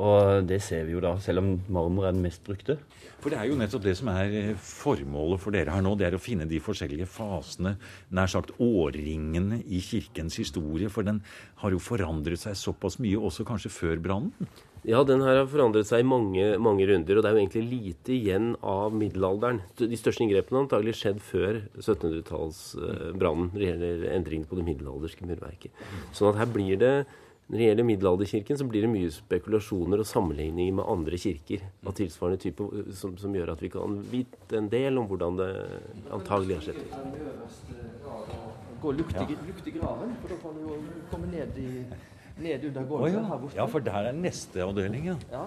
Og 0.00 0.46
det 0.48 0.62
ser 0.64 0.86
vi 0.86 0.94
jo 0.94 1.02
da, 1.04 1.10
selv 1.20 1.42
om 1.42 1.50
marmor 1.68 2.06
er 2.08 2.14
den 2.14 2.22
mest 2.24 2.40
brukte. 2.46 2.78
For 3.20 3.28
det 3.28 3.36
er 3.36 3.50
jo 3.50 3.58
nettopp 3.60 3.84
det 3.84 3.92
som 3.98 4.08
er 4.14 4.32
eh, 4.38 4.54
formålet 4.56 5.42
for 5.42 5.52
dere 5.52 5.74
her 5.74 5.84
nå. 5.84 5.92
Det 5.98 6.06
er 6.08 6.16
å 6.16 6.22
finne 6.22 6.48
de 6.48 6.60
forskjellige 6.62 7.08
fasene, 7.10 7.74
nær 8.16 8.30
sagt 8.32 8.54
årringene 8.56 9.60
i 9.68 9.82
kirkens 9.84 10.38
historie. 10.40 10.88
For 10.88 11.04
den 11.04 11.20
har 11.60 11.76
jo 11.76 11.82
forandret 11.82 12.40
seg 12.40 12.56
såpass 12.56 12.96
mye, 13.02 13.20
også 13.20 13.44
kanskje 13.44 13.74
før 13.74 14.00
brannen. 14.00 14.48
Ja, 14.88 15.02
den 15.04 15.20
her 15.20 15.42
har 15.42 15.48
forandret 15.50 15.84
seg 15.90 16.00
i 16.00 16.08
mange, 16.08 16.44
mange 16.62 16.86
runder, 16.88 17.18
og 17.18 17.24
det 17.24 17.28
er 17.28 17.34
jo 17.36 17.40
egentlig 17.42 17.64
lite 17.68 18.14
igjen 18.14 18.54
av 18.64 18.94
middelalderen. 18.96 19.58
De 19.76 19.98
største 19.98 20.24
inngrepene 20.24 20.56
har 20.56 20.64
antagelig 20.64 20.94
skjedd 20.96 21.18
før 21.20 21.58
1700-tallsbrannen 21.82 23.50
når 23.50 23.58
det 23.60 23.66
gjelder 23.66 24.06
endringene 24.14 24.48
på 24.48 24.56
det 24.56 24.64
middelalderske 24.70 25.28
murverket. 25.28 25.82
Sånn 26.16 26.30
at 26.32 26.40
her 26.40 26.48
blir 26.54 26.80
det 26.80 26.94
Når 27.50 27.58
det 27.58 27.64
gjelder 27.66 27.86
middelalderkirken, 27.88 28.58
så 28.60 28.64
blir 28.70 28.84
det 28.84 28.88
mye 28.92 29.08
spekulasjoner 29.10 29.98
og 29.98 30.06
sammenligninger 30.06 30.76
med 30.78 30.86
andre 30.86 31.18
kirker 31.18 31.64
av 31.82 31.96
tilsvarende 31.98 32.38
type, 32.38 32.62
som, 32.94 33.16
som 33.18 33.34
gjør 33.34 33.50
at 33.56 33.64
vi 33.64 33.72
kan 33.74 33.96
vite 34.06 34.54
en 34.54 34.68
del 34.70 35.00
om 35.00 35.08
hvordan 35.10 35.40
det 35.40 35.48
antagelig 36.14 36.60
har 36.60 36.68
skjedd. 36.68 36.78
Gå 38.84 38.92
lukt 39.00 39.18
i, 39.18 39.34
lukt 39.48 39.66
i 39.66 39.74
graven, 39.74 40.14
for 40.22 40.30
da 40.30 40.38
kan 40.44 40.54
du 40.54 40.62
jo 40.62 40.78
komme 41.10 41.32
ned, 41.34 41.58
i, 41.58 41.82
ned 42.38 42.64
under 42.64 42.84
gården 42.84 43.06
oh, 43.06 43.12
ja. 43.12 43.22
her 43.28 43.38
borte. 43.38 43.56
ja, 43.56 43.66
for 43.66 43.84
der 43.84 44.10
er 44.10 44.16
neste 44.16 44.62
avdeling, 44.64 45.10
ja. 45.10 45.16
Ja. 45.32 45.44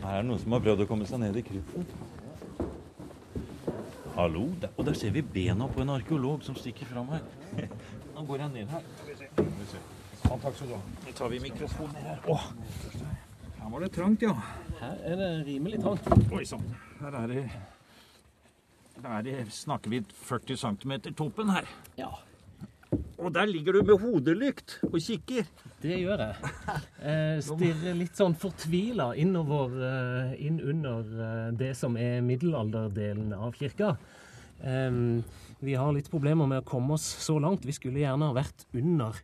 Her 0.00 0.14
er 0.14 0.22
det 0.22 0.28
noen 0.30 0.40
som 0.42 0.56
har 0.56 0.64
prøvd 0.64 0.84
å 0.84 0.88
komme 0.88 1.08
seg 1.08 1.20
ned 1.22 1.36
i 1.36 1.44
krypten. 1.44 1.86
Hallo, 4.16 4.46
der, 4.60 4.72
og 4.76 4.84
der 4.88 4.96
ser 4.98 5.14
vi 5.14 5.22
bena 5.22 5.68
på 5.70 5.84
en 5.84 5.92
arkeolog 5.94 6.42
som 6.44 6.56
stikker 6.58 6.88
fram 6.90 7.08
her. 7.14 7.24
Nå 8.14 8.24
går 8.28 8.44
han 8.44 8.56
ned 8.56 8.72
her. 8.72 8.86
Ja, 9.36 10.36
takk 10.36 10.56
skal 10.56 10.72
du 10.72 10.74
ha. 10.76 10.80
Nå 11.06 11.14
tar 11.16 11.30
vi 11.32 11.42
mikrofonen 11.42 12.00
her. 12.04 12.24
Åh, 12.28 12.48
her 13.60 13.70
var 13.72 13.84
det 13.84 13.92
trangt, 13.94 14.24
ja. 14.24 14.34
Her 14.80 15.04
er 15.12 15.20
det 15.20 15.28
rimelig 15.46 15.82
trangt. 15.84 16.08
Oi 16.32 16.42
sann. 16.48 16.64
Her 17.00 17.20
er 17.22 17.30
det 17.30 17.44
Der 19.00 19.28
er 19.32 19.46
snakker 19.48 19.90
vi 19.90 20.02
40 20.26 20.56
cm 20.60 20.92
toppen 21.16 21.48
her. 21.54 21.68
Ja, 21.96 22.10
Og 23.20 23.32
der 23.34 23.48
ligger 23.48 23.76
du 23.76 23.82
med 23.84 24.00
hodelykt 24.00 24.78
og 24.88 24.96
kikker. 25.02 25.48
det 25.82 25.98
gjør 26.02 26.22
jeg. 26.24 26.54
Eh, 27.00 27.38
stirrer 27.44 27.96
litt 27.96 28.18
sånn 28.18 28.34
fortvila 28.36 29.10
innover, 29.20 29.76
eh, 29.86 30.32
inn 30.46 30.60
under 30.60 31.04
eh, 31.26 31.52
det 31.56 31.74
som 31.78 31.96
er 32.00 32.20
middelalderdelen 32.24 33.32
av 33.36 33.54
kirka. 33.56 33.94
Em, 34.60 35.22
vi 35.60 35.76
har 35.76 35.92
litt 35.96 36.10
problemer 36.12 36.48
med 36.48 36.62
å 36.62 36.68
komme 36.68 36.96
oss 36.96 37.06
så 37.24 37.38
langt. 37.40 37.64
Vi 37.64 37.76
skulle 37.76 38.02
gjerne 38.02 38.28
ha 38.28 38.36
vært 38.36 38.66
under 38.76 39.16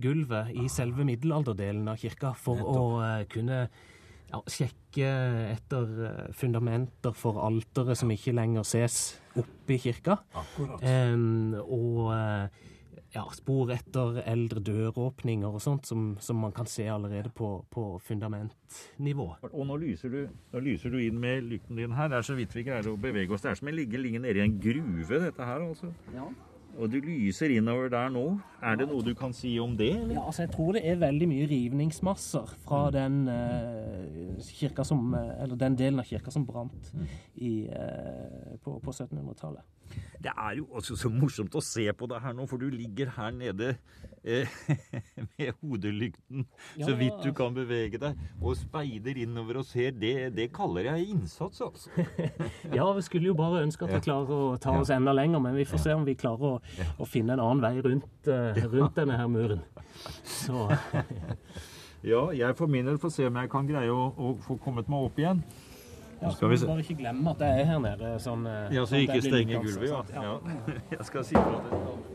gulvet 0.00 0.50
i 0.58 0.66
selve 0.72 1.06
middelalderdelen 1.06 1.86
av 1.90 2.00
kirka 2.02 2.34
for 2.38 2.62
å 2.66 2.84
eh, 3.04 3.26
kunne 3.30 3.62
ja, 4.30 4.42
sjekke 4.46 5.10
etter 5.50 6.32
fundamenter 6.38 7.14
for 7.18 7.42
alteret 7.46 7.98
som 7.98 8.10
ikke 8.14 8.34
lenger 8.34 8.66
ses 8.66 8.98
oppe 9.38 9.74
i 9.76 9.80
kirka. 9.82 10.18
Em, 10.82 11.54
og 11.62 12.10
eh, 12.14 12.68
ja, 13.14 13.24
spor 13.34 13.72
etter 13.74 14.20
eldre 14.28 14.62
døråpninger 14.62 15.50
og 15.50 15.62
sånt 15.62 15.88
som, 15.88 16.12
som 16.22 16.38
man 16.42 16.54
kan 16.54 16.68
se 16.70 16.86
allerede 16.90 17.32
på, 17.34 17.52
på 17.70 17.86
fundamentnivå. 18.06 19.26
Og 19.50 19.66
nå 19.66 19.78
lyser, 19.82 20.12
du, 20.12 20.36
nå 20.54 20.62
lyser 20.64 20.94
du 20.94 21.00
inn 21.02 21.18
med 21.22 21.48
lykten 21.50 21.80
din 21.80 21.96
her. 21.96 22.10
Det 22.12 22.20
er 22.20 22.28
så 22.30 22.38
vidt 22.38 22.54
vi 22.54 22.66
greier 22.68 22.92
å 22.92 22.98
bevege 23.00 23.34
oss. 23.34 23.42
Det 23.44 23.52
er 23.52 23.60
som 23.60 23.72
å 23.72 23.74
ligge, 23.74 23.98
ligge 24.00 24.22
nede 24.22 24.42
i 24.42 24.46
en 24.46 24.60
gruve, 24.62 25.24
dette 25.26 25.50
her, 25.50 25.66
altså. 25.66 25.90
Og 26.78 26.92
du 26.92 26.98
lyser 27.02 27.52
innover 27.56 27.88
der 27.92 28.12
nå. 28.12 28.24
Er 28.62 28.76
det 28.76 28.86
noe 28.90 29.02
du 29.04 29.12
kan 29.16 29.32
si 29.36 29.54
om 29.60 29.76
det? 29.76 29.90
Eller? 29.96 30.14
Ja, 30.14 30.26
altså 30.26 30.42
Jeg 30.42 30.52
tror 30.54 30.72
det 30.76 30.82
er 30.86 31.00
veldig 31.00 31.28
mye 31.28 31.48
rivningsmasser 31.50 32.54
fra 32.66 32.90
den, 32.94 33.28
eh, 33.28 34.84
som, 34.84 35.14
eh, 35.14 35.42
eller 35.42 35.56
den 35.56 35.76
delen 35.76 36.00
av 36.00 36.04
kirka 36.04 36.30
som 36.30 36.46
brant 36.46 36.92
i, 37.36 37.66
eh, 37.68 38.56
på, 38.62 38.78
på 38.84 38.92
1700-tallet. 38.92 39.62
Det 40.20 40.32
er 40.36 40.56
jo 40.58 40.66
også 40.76 40.96
så 41.00 41.08
morsomt 41.08 41.54
å 41.56 41.62
se 41.64 41.86
på 41.96 42.06
det 42.10 42.18
her 42.20 42.34
nå, 42.36 42.44
for 42.48 42.60
du 42.60 42.68
ligger 42.68 43.08
her 43.16 43.30
nede 43.32 43.70
eh, 44.22 44.50
med 45.38 45.54
hodelykten 45.62 46.44
så 46.76 46.92
vidt 46.98 47.22
du 47.24 47.30
kan 47.36 47.54
bevege 47.56 47.98
deg, 48.02 48.18
og 48.42 48.58
speider 48.60 49.16
innover 49.22 49.62
og 49.62 49.66
ser. 49.66 49.94
Det, 49.96 50.12
det 50.36 50.50
kaller 50.52 50.90
jeg 50.92 51.14
innsats, 51.14 51.62
altså. 51.64 51.90
Ja, 52.76 52.84
vi 52.92 53.06
skulle 53.06 53.30
jo 53.30 53.36
bare 53.38 53.64
ønske 53.64 53.88
at 53.88 53.94
vi 53.96 54.02
klarer 54.04 54.34
å 54.36 54.58
ta 54.60 54.76
oss 54.76 54.92
enda 54.92 55.14
lenger, 55.16 55.40
men 55.40 55.56
vi 55.56 55.64
får 55.68 55.84
se 55.86 55.96
om 55.96 56.04
vi 56.04 56.18
klarer 56.20 56.52
å, 56.52 56.59
å 56.98 57.06
finne 57.08 57.32
en 57.36 57.40
annen 57.40 57.60
vei 57.64 57.80
rundt, 57.84 58.28
eh, 58.28 58.60
rundt 58.72 58.96
denne 58.96 59.16
her 59.18 59.26
muren. 59.28 59.62
Så 60.24 60.68
Ja, 62.02 62.30
jeg 62.32 62.56
for 62.56 62.66
min 62.66 62.86
del 62.88 62.96
får 62.98 63.10
se 63.12 63.26
om 63.28 63.36
jeg 63.36 63.50
kan 63.52 63.66
greie 63.68 63.90
å, 63.92 64.06
å 64.16 64.30
få 64.46 64.56
kommet 64.64 64.88
meg 64.88 65.02
opp 65.10 65.18
igjen. 65.20 65.42
ja, 66.22 66.30
Skal 66.32 66.48
vi 66.48 66.56
se. 66.56 66.66
bare 66.66 66.80
ikke 66.80 66.96
glemme 67.02 67.30
at 67.34 67.42
jeg 67.44 67.60
er 67.60 67.68
her 67.68 67.82
nede. 67.84 68.14
Sånn, 68.24 68.46
eh, 68.48 68.70
Ja, 68.72 68.86
så 68.86 68.94
sånn 68.94 69.04
ikke 69.04 69.20
stenge 69.26 69.60
gulvet? 69.60 69.90
Ja. 70.14 70.22
ja. 70.22 70.38
Jeg 70.96 71.04
skal 71.10 71.24
si 71.28 71.36
fra 71.36 71.60
til 71.68 72.09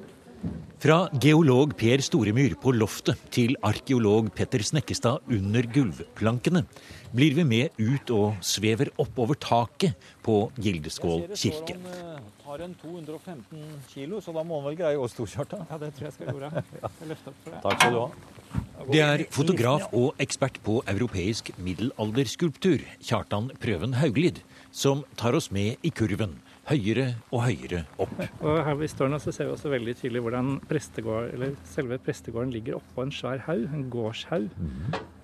Fra 0.85 1.07
geolog 1.17 1.71
Per 1.73 1.97
Storemyr 2.05 2.53
på 2.61 2.69
loftet 2.75 3.17
til 3.33 3.55
arkeolog 3.65 4.27
Petter 4.37 4.61
Snekkestad 4.61 5.31
under 5.33 5.65
gulvplankene 5.73 6.61
blir 7.09 7.33
vi 7.33 7.45
med 7.49 7.79
ut 7.79 8.11
og 8.13 8.43
svever 8.45 8.91
oppover 9.01 9.39
taket 9.41 9.97
på 10.21 10.35
Gildeskål 10.61 11.25
kirke. 11.33 11.79
Han 11.79 12.21
har 12.45 12.65
en 12.67 12.77
215 12.77 13.65
kilo, 13.95 14.21
så 14.21 14.29
da 14.35 14.45
må 14.45 14.59
han 14.59 14.67
vel 14.69 14.77
greie 14.83 15.01
oss 15.01 15.17
to, 15.17 15.25
Kjartan. 15.25 15.65
Ja, 15.71 15.81
det 15.81 15.89
tror 15.97 16.05
jeg 16.11 16.17
skal 16.19 16.29
gjøre. 16.35 16.51
Jeg 17.01 17.09
løfter 17.15 17.33
opp 17.33 17.41
for 17.41 17.55
det. 17.55 17.63
Takk 17.65 17.81
skal 17.81 17.97
du 17.97 18.01
ha. 18.03 18.85
Det 18.91 19.01
er 19.07 19.25
fotograf 19.33 19.87
og 19.89 20.21
ekspert 20.21 20.61
på 20.61 20.83
europeisk 20.85 21.49
middelalderskulptur, 21.57 22.85
Kjartan 23.01 23.49
Prøven 23.57 23.97
Hauglid, 23.97 24.43
som 24.69 25.01
tar 25.17 25.33
oss 25.33 25.49
med 25.49 25.81
i 25.81 25.89
kurven, 25.89 26.37
høyere 26.65 27.05
og 27.29 27.43
høyere 27.45 27.83
opp. 28.01 28.15
Og 28.41 28.55
her 28.65 28.77
vi 28.79 28.87
står 28.89 29.11
nå, 29.11 29.19
så 29.21 29.33
ser 29.35 29.49
vi 29.49 29.53
også 29.53 29.71
veldig 29.73 29.93
tydelig 29.99 30.23
hvordan 30.25 30.55
prestegård, 30.69 31.29
eller 31.35 31.53
selve 31.69 31.99
prestegården 32.01 32.53
ligger 32.55 32.79
oppå 32.79 33.05
en 33.05 33.13
svær 33.13 33.43
haug, 33.45 33.67
en 33.69 33.85
gårdshaug. 33.93 34.49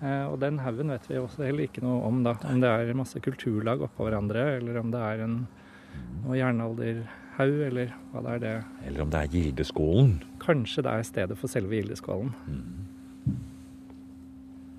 Eh, 0.02 0.26
og 0.28 0.38
den 0.44 0.62
haugen 0.62 0.94
vet 0.94 1.10
vi 1.10 1.18
også 1.22 1.48
heller 1.48 1.66
ikke 1.66 1.84
noe 1.86 2.04
om, 2.08 2.22
da. 2.26 2.36
Om 2.46 2.62
det 2.62 2.70
er 2.70 2.94
masse 2.98 3.24
kulturlag 3.24 3.82
oppå 3.88 4.06
hverandre, 4.08 4.46
eller 4.60 4.80
om 4.84 4.94
det 4.94 5.02
er 5.08 5.26
en 5.26 5.36
noe 6.22 6.38
jernalderhaug, 6.38 7.60
eller 7.72 7.94
hva 8.12 8.26
det 8.26 8.38
er 8.38 8.46
det. 8.46 8.56
Eller 8.88 9.06
om 9.06 9.12
det 9.14 9.26
er 9.26 9.36
Gildeskålen. 9.36 10.16
Kanskje 10.42 10.86
det 10.86 10.94
er 10.94 11.10
stedet 11.10 11.42
for 11.42 11.52
selve 11.52 11.80
Gildeskålen. 11.80 12.34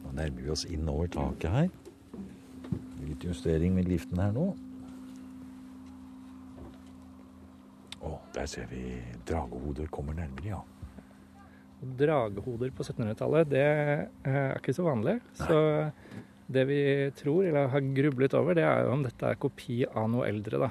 Nå 0.02 0.14
nærmer 0.14 0.44
vi 0.44 0.52
oss 0.52 0.66
innover 0.70 1.10
taket 1.10 1.50
her. 1.50 1.72
Litt 3.02 3.24
justering 3.26 3.74
med 3.74 3.90
liften 3.90 4.20
her 4.22 4.30
nå. 4.36 4.52
Å, 8.02 8.16
der 8.34 8.46
ser 8.50 8.66
vi 8.70 8.98
dragehoder 9.28 9.86
kommer 9.94 10.16
nærmere, 10.18 10.56
ja. 10.56 10.60
Dragehoder 11.82 12.70
på 12.74 12.84
1700-tallet, 12.86 13.48
det 13.50 13.62
eh, 13.62 14.04
er 14.30 14.58
ikke 14.58 14.74
så 14.74 14.84
vanlig. 14.86 15.16
Så 15.38 15.56
det 16.52 16.64
vi 16.68 16.80
tror, 17.18 17.46
eller 17.48 17.70
har 17.72 17.88
grublet 17.96 18.34
over, 18.38 18.54
det 18.58 18.64
er 18.66 18.84
jo 18.86 18.92
om 18.96 19.02
dette 19.06 19.30
er 19.32 19.38
kopi 19.40 19.80
av 19.88 20.08
noe 20.12 20.26
eldre, 20.30 20.60
da. 20.66 20.70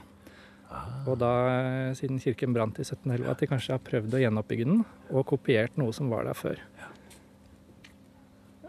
Og 1.07 1.17
da, 1.19 1.31
eh, 1.51 1.93
siden 1.99 2.19
kirken 2.23 2.53
brant 2.55 2.79
i 2.79 2.85
1711, 2.85 3.27
at 3.31 3.41
de 3.43 3.49
kanskje 3.51 3.75
har 3.75 3.83
prøvd 3.83 4.15
å 4.15 4.21
gjenoppbygge 4.23 4.67
den, 4.69 4.85
og 5.11 5.25
kopiert 5.33 5.75
noe 5.79 5.91
som 5.95 6.11
var 6.11 6.27
der 6.29 6.37
før. 6.39 6.61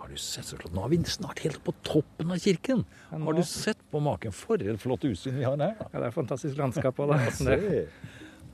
Har 0.02 0.11
du 0.11 0.19
sett 0.19 0.49
så 0.49 0.59
flott? 0.59 0.75
Nå 0.75 0.83
er 0.83 0.90
vi 0.97 0.99
snart 1.07 1.45
helt 1.45 1.61
på 1.62 1.75
toppen 1.87 2.33
av 2.35 2.42
kirken. 2.42 2.83
Ja, 3.12 3.19
nå- 3.19 3.28
Har 3.31 3.38
du 3.38 3.42
sett 3.47 3.78
på 3.92 4.00
maken? 4.02 4.33
For 4.35 4.59
et 4.59 4.81
flott 4.83 5.07
utsyn 5.07 5.38
vi 5.38 5.45
har 5.47 5.54
her. 5.57 5.76
da. 5.78 5.87
Ja, 5.92 6.00
det 6.00 6.07
er 6.09 6.16
fantastisk 6.16 6.59
landskap 6.59 6.99
òg, 6.99 7.12
da. 7.14 7.87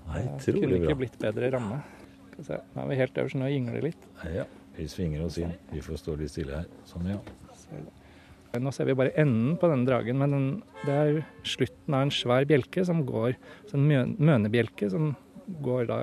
Se. 0.08 0.52
Det 0.52 0.62
kunne 0.62 0.78
ikke 0.78 0.94
bra. 0.94 0.98
blitt 1.02 1.18
bedre 1.20 1.50
ramme. 1.54 1.82
Skal 2.32 2.48
se. 2.48 2.58
Nå 2.74 2.82
er 2.84 2.90
vi 2.92 2.98
helt 3.02 3.20
øverst, 3.22 3.38
nå 3.38 3.50
gynger 3.52 3.78
det 3.78 3.84
litt. 3.90 4.08
Ja, 4.32 4.46
vi 4.78 4.88
svinger 4.90 5.24
oss 5.26 5.38
inn. 5.42 5.54
Vi 5.72 5.84
får 5.84 6.00
stå 6.02 6.16
litt 6.20 6.32
stille 6.32 6.60
her. 6.62 6.68
Sånn, 6.88 7.08
ja. 7.10 7.20
Nå 8.58 8.72
ser 8.72 8.88
vi 8.88 8.96
bare 8.96 9.12
enden 9.20 9.58
på 9.60 9.68
denne 9.68 9.84
dragen, 9.84 10.16
men 10.18 10.32
den, 10.34 10.46
det 10.86 10.94
er 10.96 11.18
slutten 11.46 11.94
av 11.94 12.06
en 12.06 12.12
svær 12.14 12.46
bjelke 12.48 12.84
som 12.88 13.02
går, 13.06 13.36
så 13.68 13.76
en 13.76 14.14
mønebjelke 14.16 14.88
som 14.90 15.10
går 15.64 15.84
da 15.90 15.98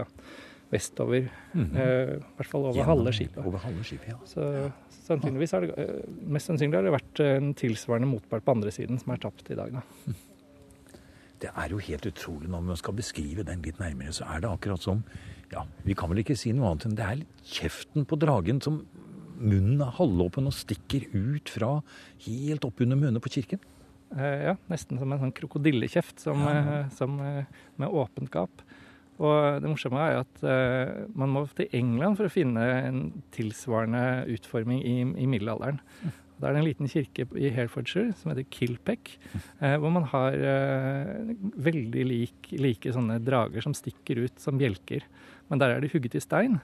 vestover, 0.74 1.32
eh, 1.56 2.14
i 2.18 2.38
hvert 2.38 2.52
fall 2.52 2.68
over 2.70 2.86
halve 2.86 3.14
skipet. 3.16 3.42
Over 3.46 3.64
halve 3.66 3.86
skipet, 3.86 4.12
ja. 4.14 4.20
Så 4.30 4.46
sannsynligvis 5.08 5.56
har 5.56 5.66
det, 5.66 5.74
eh, 5.82 6.06
mest 6.22 6.50
sannsynlig 6.50 6.80
har 6.80 6.86
det 6.86 6.96
vært 6.96 7.24
en 7.26 7.54
tilsvarende 7.58 8.10
motpart 8.10 8.46
på 8.46 8.56
andre 8.56 8.74
siden 8.74 9.02
som 9.02 9.14
er 9.14 9.22
tapt 9.26 9.50
i 9.52 9.58
dag, 9.58 9.74
da. 9.80 9.82
Det 11.42 11.52
er 11.52 11.72
jo 11.74 11.82
helt 11.84 12.06
utrolig 12.08 12.50
når 12.52 12.68
man 12.70 12.80
skal 12.80 12.96
beskrive 12.98 13.44
den 13.48 13.64
litt 13.66 13.80
nærmere, 13.82 14.14
så 14.16 14.28
er 14.32 14.44
det 14.44 14.52
akkurat 14.52 14.84
som 14.86 15.04
Ja, 15.52 15.62
vi 15.86 15.94
kan 15.94 16.10
vel 16.10 16.24
ikke 16.24 16.36
si 16.40 16.52
noe 16.56 16.72
annet 16.72 16.88
enn 16.88 16.96
det 16.98 17.06
er 17.06 17.20
litt 17.20 17.42
kjeften 17.46 18.08
på 18.10 18.18
dragen 18.18 18.58
som 18.66 18.82
munnen 19.36 19.84
er 19.84 19.94
halvåpen 19.98 20.48
og 20.50 20.56
stikker 20.56 21.06
ut 21.14 21.52
fra 21.52 21.78
helt 22.26 22.66
oppunder 22.66 22.98
munnen 22.98 23.22
på 23.22 23.32
kirken. 23.38 23.62
Eh, 24.16 24.48
ja, 24.50 24.56
nesten 24.72 25.00
som 25.02 25.12
en 25.12 25.22
sånn 25.22 25.36
krokodillekjeft 25.36 26.24
som, 26.24 26.42
ja. 26.48 26.82
som, 26.96 27.20
eh, 27.22 27.46
med 27.82 27.94
åpent 27.94 28.32
gap. 28.34 28.64
Og 29.16 29.62
det 29.64 29.70
morsomme 29.72 30.02
er 30.04 30.22
at 30.24 30.44
eh, 30.44 31.06
man 31.16 31.32
må 31.32 31.46
til 31.56 31.72
England 31.76 32.20
for 32.20 32.28
å 32.28 32.34
finne 32.34 32.64
en 32.82 33.02
tilsvarende 33.36 34.26
utforming 34.34 34.82
i, 34.84 34.96
i 35.24 35.28
middelalderen. 35.30 35.80
Da 36.40 36.50
er 36.50 36.56
det 36.56 36.62
en 36.62 36.68
liten 36.68 36.92
kirke 36.92 37.26
i 37.40 37.50
Herefordshire 37.54 38.14
som 38.20 38.32
heter 38.32 38.48
Kilpeck, 38.52 39.14
eh, 39.62 39.76
hvor 39.80 39.94
man 39.94 40.08
har 40.12 40.36
eh, 40.36 41.36
veldig 41.68 42.08
lik, 42.10 42.50
like 42.60 42.92
sånne 42.92 43.22
drager 43.24 43.64
som 43.64 43.76
stikker 43.76 44.26
ut 44.26 44.42
som 44.44 44.60
bjelker. 44.60 45.06
Men 45.50 45.62
der 45.62 45.76
er 45.76 45.84
de 45.84 45.92
hugget 45.94 46.18
i 46.20 46.24
stein. 46.24 46.60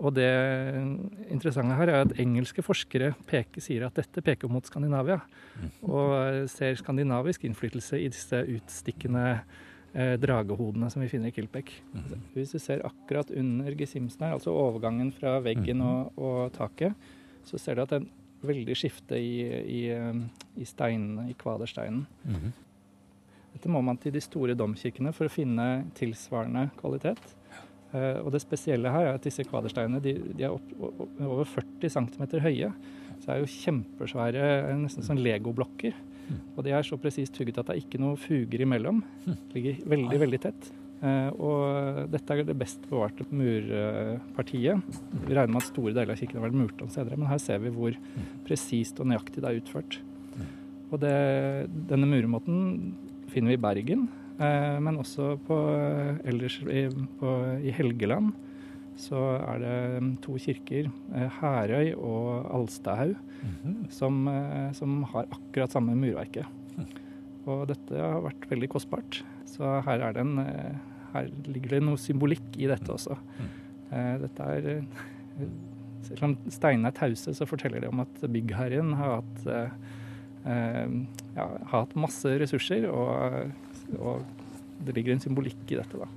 Og 0.00 0.14
det 0.16 0.28
interessante 1.28 1.76
her 1.76 1.90
er 1.92 2.04
at 2.06 2.20
engelske 2.22 2.64
forskere 2.64 3.12
peker, 3.28 3.60
sier 3.60 3.84
at 3.84 3.98
dette 3.98 4.22
peker 4.24 4.48
mot 4.52 4.64
Skandinavia. 4.64 5.18
Og 5.84 6.48
ser 6.52 6.78
skandinavisk 6.80 7.44
innflytelse 7.44 8.00
i 8.00 8.08
disse 8.12 8.40
utstikkende 8.56 9.26
eh, 9.36 10.14
dragehodene 10.20 10.88
som 10.92 11.04
vi 11.04 11.10
finner 11.12 11.28
i 11.28 11.36
Kilpeck. 11.36 11.72
Hvis 12.36 12.56
du 12.56 12.60
ser 12.62 12.84
akkurat 12.88 13.32
under 13.32 13.76
gesimsen 13.76 14.24
her, 14.24 14.38
altså 14.38 14.56
overgangen 14.56 15.12
fra 15.12 15.36
veggen 15.44 15.84
og, 15.84 16.16
og 16.16 16.40
taket, 16.56 16.96
så 17.44 17.60
ser 17.60 17.76
du 17.76 17.84
at 17.84 17.92
det 17.92 18.00
er 18.00 18.06
en 18.06 18.10
veldig 18.46 18.76
skifte 18.78 19.18
i, 19.20 19.44
i, 19.44 19.80
i 20.60 20.66
steinene, 20.68 21.28
i 21.30 21.36
kvadersteinen. 21.38 22.04
Mhm. 22.24 22.58
Dette 23.50 23.70
må 23.72 23.80
man 23.82 23.98
til 23.98 24.14
de 24.14 24.20
store 24.22 24.54
domkirkene 24.54 25.10
for 25.10 25.26
å 25.26 25.32
finne 25.32 25.64
tilsvarende 25.98 26.68
kvalitet. 26.78 27.32
Uh, 27.90 28.22
og 28.22 28.28
det 28.30 28.44
spesielle 28.44 28.92
her 28.94 29.08
er 29.08 29.16
at 29.16 29.24
disse 29.26 29.42
kvadersteinene 29.42 29.98
de, 30.04 30.12
de 30.38 30.44
er 30.46 30.54
opp, 30.54 30.68
opp, 30.78 31.00
over 31.26 31.48
40 31.56 31.90
cm 31.90 32.28
høye. 32.44 32.70
Så 33.18 33.24
det 33.24 33.34
er 33.34 33.40
jo 33.42 33.50
kjempesvære, 33.56 34.44
nesten 34.78 35.04
som 35.04 35.18
legoblokker. 35.18 35.98
Og 36.54 36.62
de 36.62 36.72
er 36.74 36.86
så 36.86 36.98
presist 37.00 37.36
hugget 37.40 37.58
at 37.58 37.68
det 37.68 37.74
er 37.74 37.82
ikke 37.82 38.00
noe 38.00 38.18
fuger 38.20 38.62
imellom. 38.62 39.02
Ligger 39.54 39.82
veldig, 39.90 40.20
veldig 40.22 40.40
tett. 40.46 40.70
Eh, 41.00 41.30
og 41.40 42.10
dette 42.12 42.34
er 42.34 42.44
det 42.44 42.58
best 42.60 42.84
bevarte 42.90 43.24
murpartiet. 43.32 44.82
Vi 45.24 45.32
regner 45.32 45.54
med 45.54 45.62
at 45.62 45.70
store 45.70 45.94
deler 45.96 46.12
av 46.12 46.20
kirken 46.20 46.40
har 46.40 46.48
vært 46.48 46.58
murt 46.60 46.84
om 46.84 46.92
senere, 46.92 47.16
men 47.16 47.30
her 47.30 47.40
ser 47.40 47.62
vi 47.62 47.72
hvor 47.72 47.96
presist 48.48 49.00
og 49.00 49.08
nøyaktig 49.08 49.40
det 49.40 49.48
er 49.48 49.62
utført. 49.62 50.00
Og 50.90 50.98
det, 50.98 51.14
denne 51.88 52.08
muremåten 52.10 52.94
finner 53.30 53.52
vi 53.52 53.58
i 53.58 53.62
Bergen, 53.62 54.08
eh, 54.42 54.76
men 54.82 55.00
også 55.00 55.36
på, 55.46 55.58
ellers 56.26 56.60
i, 56.66 56.86
på, 57.20 57.34
i 57.62 57.74
Helgeland. 57.74 58.32
Så 59.00 59.16
er 59.38 59.60
det 59.62 59.76
to 60.26 60.34
kirker, 60.42 60.90
eh, 61.16 61.36
Herøy 61.40 61.94
og 61.94 62.50
Alstahaug, 62.52 63.14
som, 63.88 64.28
-hmm. 64.28 64.72
som 64.74 65.04
har 65.04 65.26
akkurat 65.30 65.72
samme 65.72 65.94
murverket. 65.94 66.44
Og 67.46 67.68
dette 67.70 67.96
har 67.96 68.20
vært 68.20 68.50
veldig 68.50 68.68
kostbart. 68.68 69.22
Så 69.46 69.80
her, 69.86 70.00
er 70.00 70.12
det 70.12 70.20
en, 70.20 70.38
eh, 70.38 70.76
her 71.14 71.30
ligger 71.50 71.76
det 71.76 71.82
noe 71.86 72.00
symbolikk 72.00 72.56
i 72.58 72.68
dette 72.70 72.92
også. 72.94 73.16
Eh, 73.90 74.14
Dette 74.22 74.48
er 74.56 74.68
eh, 74.76 75.46
Selv 76.06 76.26
om 76.26 76.36
steinene 76.50 76.90
er 76.90 76.96
tause, 76.96 77.34
så 77.36 77.46
forteller 77.46 77.82
det 77.82 77.90
om 77.90 78.02
at 78.02 78.22
byggherren 78.32 78.94
har 78.98 79.20
hatt, 79.20 79.42
eh, 79.52 80.94
ja, 81.36 81.44
har 81.44 81.84
hatt 81.84 81.92
masse 81.98 82.32
ressurser, 82.40 82.86
og, 82.90 83.52
og 84.00 84.24
det 84.86 84.96
ligger 84.96 85.14
en 85.14 85.22
symbolikk 85.22 85.60
i 85.68 85.78
dette, 85.78 86.00
da. 86.00 86.08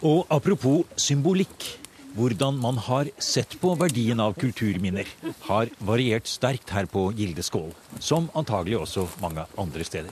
Og 0.00 0.24
apropos 0.32 0.84
symbolikk. 1.00 1.76
Hvordan 2.10 2.56
man 2.58 2.74
har 2.82 3.06
sett 3.22 3.52
på 3.62 3.70
verdien 3.78 4.18
av 4.18 4.32
kulturminner, 4.34 5.06
har 5.46 5.70
variert 5.78 6.26
sterkt 6.26 6.72
her 6.74 6.88
på 6.90 7.04
Gildeskål, 7.14 7.70
som 8.02 8.26
antagelig 8.34 8.80
også 8.80 9.04
mange 9.22 9.44
andre 9.54 9.86
steder. 9.86 10.10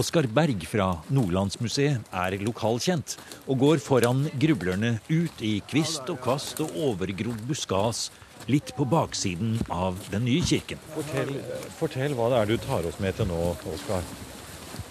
Oskar 0.00 0.24
Berg 0.24 0.62
fra 0.64 0.86
Nordlandsmuseet 1.12 2.14
er 2.16 2.34
lokalkjent 2.40 3.18
og 3.44 3.58
går 3.60 3.80
foran 3.84 4.22
grublerne 4.40 4.94
ut 5.10 5.42
i 5.44 5.58
kvist 5.68 6.08
og 6.08 6.22
kvast 6.24 6.62
og 6.64 6.72
overgrodd 6.86 7.42
buskas 7.44 8.06
litt 8.48 8.72
på 8.78 8.86
baksiden 8.88 9.58
av 9.68 10.00
den 10.14 10.24
nye 10.24 10.40
kirken. 10.48 10.80
Fortell, 10.94 11.34
fortell 11.76 12.16
hva 12.16 12.30
det 12.32 12.38
er 12.38 12.48
du 12.48 12.56
tar 12.64 12.88
oss 12.88 12.96
med 13.04 13.18
til 13.18 13.28
nå, 13.28 13.40
Oskar. 13.74 14.08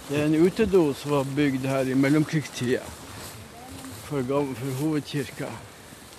Det 0.05 0.19
er 0.19 0.27
en 0.27 0.37
utedo 0.37 0.83
som 0.93 1.15
var 1.17 1.33
bygd 1.33 1.65
her 1.71 1.89
i 1.89 1.97
mellomkrigstida 1.97 2.85
for, 4.05 4.21
for 4.21 4.79
hovedkirka. 4.83 5.49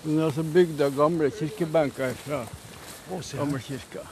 Den 0.02 0.18
er 0.18 0.26
altså 0.26 0.42
bygd 0.42 0.82
av 0.82 0.98
gamle 0.98 1.30
kirkebenker 1.30 2.18
fra 2.24 2.42
gammelkirka. 3.38 4.02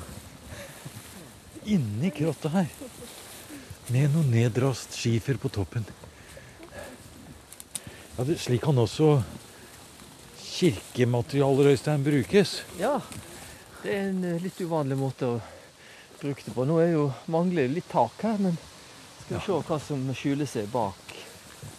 Inni 1.66 2.14
krottet 2.14 2.54
her, 2.54 2.70
med 3.90 4.12
noe 4.14 4.26
nedrast 4.30 4.94
skifer 4.98 5.38
på 5.40 5.48
toppen. 5.52 5.84
Ja, 8.16 8.24
det, 8.24 8.36
slik 8.42 8.62
kan 8.62 8.78
også 8.78 9.22
kirkematerialer, 10.40 11.70
Øystein, 11.72 12.02
brukes. 12.04 12.62
Ja, 12.78 13.00
det 13.82 13.94
er 13.94 14.08
en 14.10 14.24
eh, 14.28 14.42
litt 14.42 14.58
uvanlig 14.60 14.98
måte 15.00 15.28
å 15.30 15.38
bruke 16.20 16.44
det 16.44 16.52
på. 16.54 16.66
Nå 16.68 16.76
er 16.82 16.92
jo 16.94 17.06
mangler 17.32 17.64
det 17.68 17.78
litt 17.78 17.88
tak 17.90 18.20
her, 18.26 18.36
men 18.42 18.58
skal 19.24 19.38
vi 19.38 19.42
se 19.46 19.60
hva 19.70 19.78
som 19.80 20.02
skjuler 20.16 20.48
seg 20.50 20.68
bak 20.72 21.16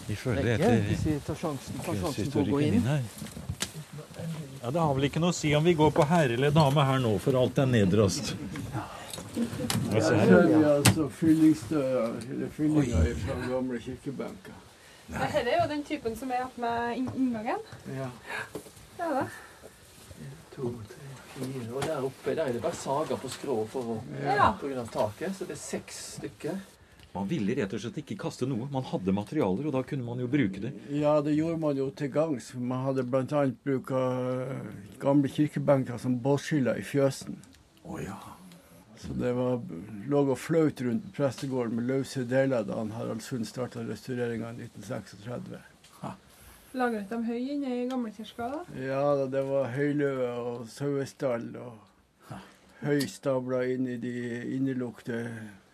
Vi 0.07 0.15
følger 0.17 0.47
veggen. 0.47 0.65
etter 0.65 0.87
Hvis 0.89 1.05
vi 1.05 1.17
tar 1.27 1.37
sjansen, 1.37 1.77
tar 1.85 1.99
sjansen 2.01 2.31
på 2.33 2.41
å 2.41 2.49
gå 2.49 2.61
inn. 2.65 2.79
inn 2.81 2.89
her. 2.89 3.03
Ja, 4.61 4.71
Det 4.71 4.79
har 4.81 4.93
vel 4.97 5.07
ikke 5.09 5.21
noe 5.21 5.33
å 5.33 5.37
si 5.37 5.53
om 5.57 5.63
vi 5.65 5.73
går 5.77 5.93
på 5.93 6.05
herre 6.09 6.33
eller 6.37 6.51
dame 6.53 6.83
her 6.85 6.99
nå, 7.01 7.15
for 7.21 7.37
alt 7.39 7.57
er 7.61 7.69
nedrast. 7.69 8.33
Hva 9.91 10.01
så 10.01 10.13
er 10.15 10.47
vi 10.47 10.63
altså 10.71 11.07
fyllingsdører, 11.19 12.17
eller 12.31 12.49
fyllinger 12.55 13.13
fra 13.25 13.37
gamle 13.49 13.79
kirkebenker. 13.83 14.59
Dette 15.11 15.41
er 15.43 15.57
jo 15.63 15.69
den 15.71 15.83
typen 15.83 16.15
som 16.15 16.31
er 16.31 16.45
med 16.61 16.97
inngangen. 17.01 17.63
Ja. 17.97 18.09
Det 18.97 19.07
er 19.07 19.15
det. 19.17 19.29
To, 20.55 20.69
tre, 20.91 21.07
fire. 21.35 21.65
Og 21.73 21.81
der 21.87 22.05
oppe 22.05 22.35
der 22.35 22.45
er 22.47 22.53
det 22.55 22.61
bare 22.63 22.75
sager 22.75 23.17
på 23.19 23.29
skrå 23.31 23.57
for 23.71 23.95
å, 23.95 23.97
Ja. 24.23 24.51
på 24.59 24.67
grunn 24.67 24.79
av 24.83 24.91
taket. 24.91 25.35
Så 25.35 25.47
det 25.47 25.57
er 25.57 25.61
seks 25.63 25.99
stykker. 26.19 26.59
Man 27.13 27.27
ville 27.27 27.55
rett 27.57 27.73
og 27.75 27.79
slett 27.83 27.97
ikke 27.99 28.15
kaste 28.19 28.47
noe. 28.47 28.69
Man 28.71 28.83
hadde 28.87 29.11
materialer, 29.11 29.65
og 29.67 29.73
da 29.75 29.81
kunne 29.83 30.05
man 30.07 30.19
jo 30.19 30.27
bruke 30.31 30.61
det. 30.63 30.71
ja, 30.95 31.17
det 31.21 31.35
gjorde 31.35 31.59
man 31.59 31.75
jo 31.75 31.89
til 31.89 32.07
gangs. 32.11 32.53
Man 32.55 32.85
hadde 32.85 33.03
bl.a. 33.03 33.45
bruka 33.65 33.95
av 33.95 34.61
gamle 34.99 35.27
kirkebenker 35.27 35.97
som 35.99 36.15
båtskiller 36.23 36.79
i 36.79 36.85
fjøsen. 36.87 37.35
Så 39.01 39.13
det 39.17 39.31
var, 39.33 39.61
lå 40.09 40.21
og 40.29 40.37
fløt 40.37 40.81
rundt 40.85 41.07
prestegården 41.17 41.79
med 41.79 41.87
løse 41.89 42.23
deler 42.29 42.65
da 42.67 42.77
han 42.77 42.93
Harald 42.93 43.23
Sund 43.25 43.47
starta 43.49 43.81
restaureringa 43.87 44.51
i 44.53 44.67
1936. 44.67 45.61
Lagret 46.77 47.09
de 47.11 47.17
høy 47.27 47.39
inne 47.51 47.71
i 47.81 47.87
gamlekirka? 47.89 48.45
Ja, 48.79 49.25
det 49.27 49.41
var 49.43 49.73
høyløve 49.73 50.27
og 50.39 50.69
sauestall 50.71 51.49
og 51.59 52.37
høy 52.81 53.01
stabla 53.11 53.65
inn 53.73 53.89
i 53.91 53.97
de 53.99 54.13
innelukte 54.55 55.25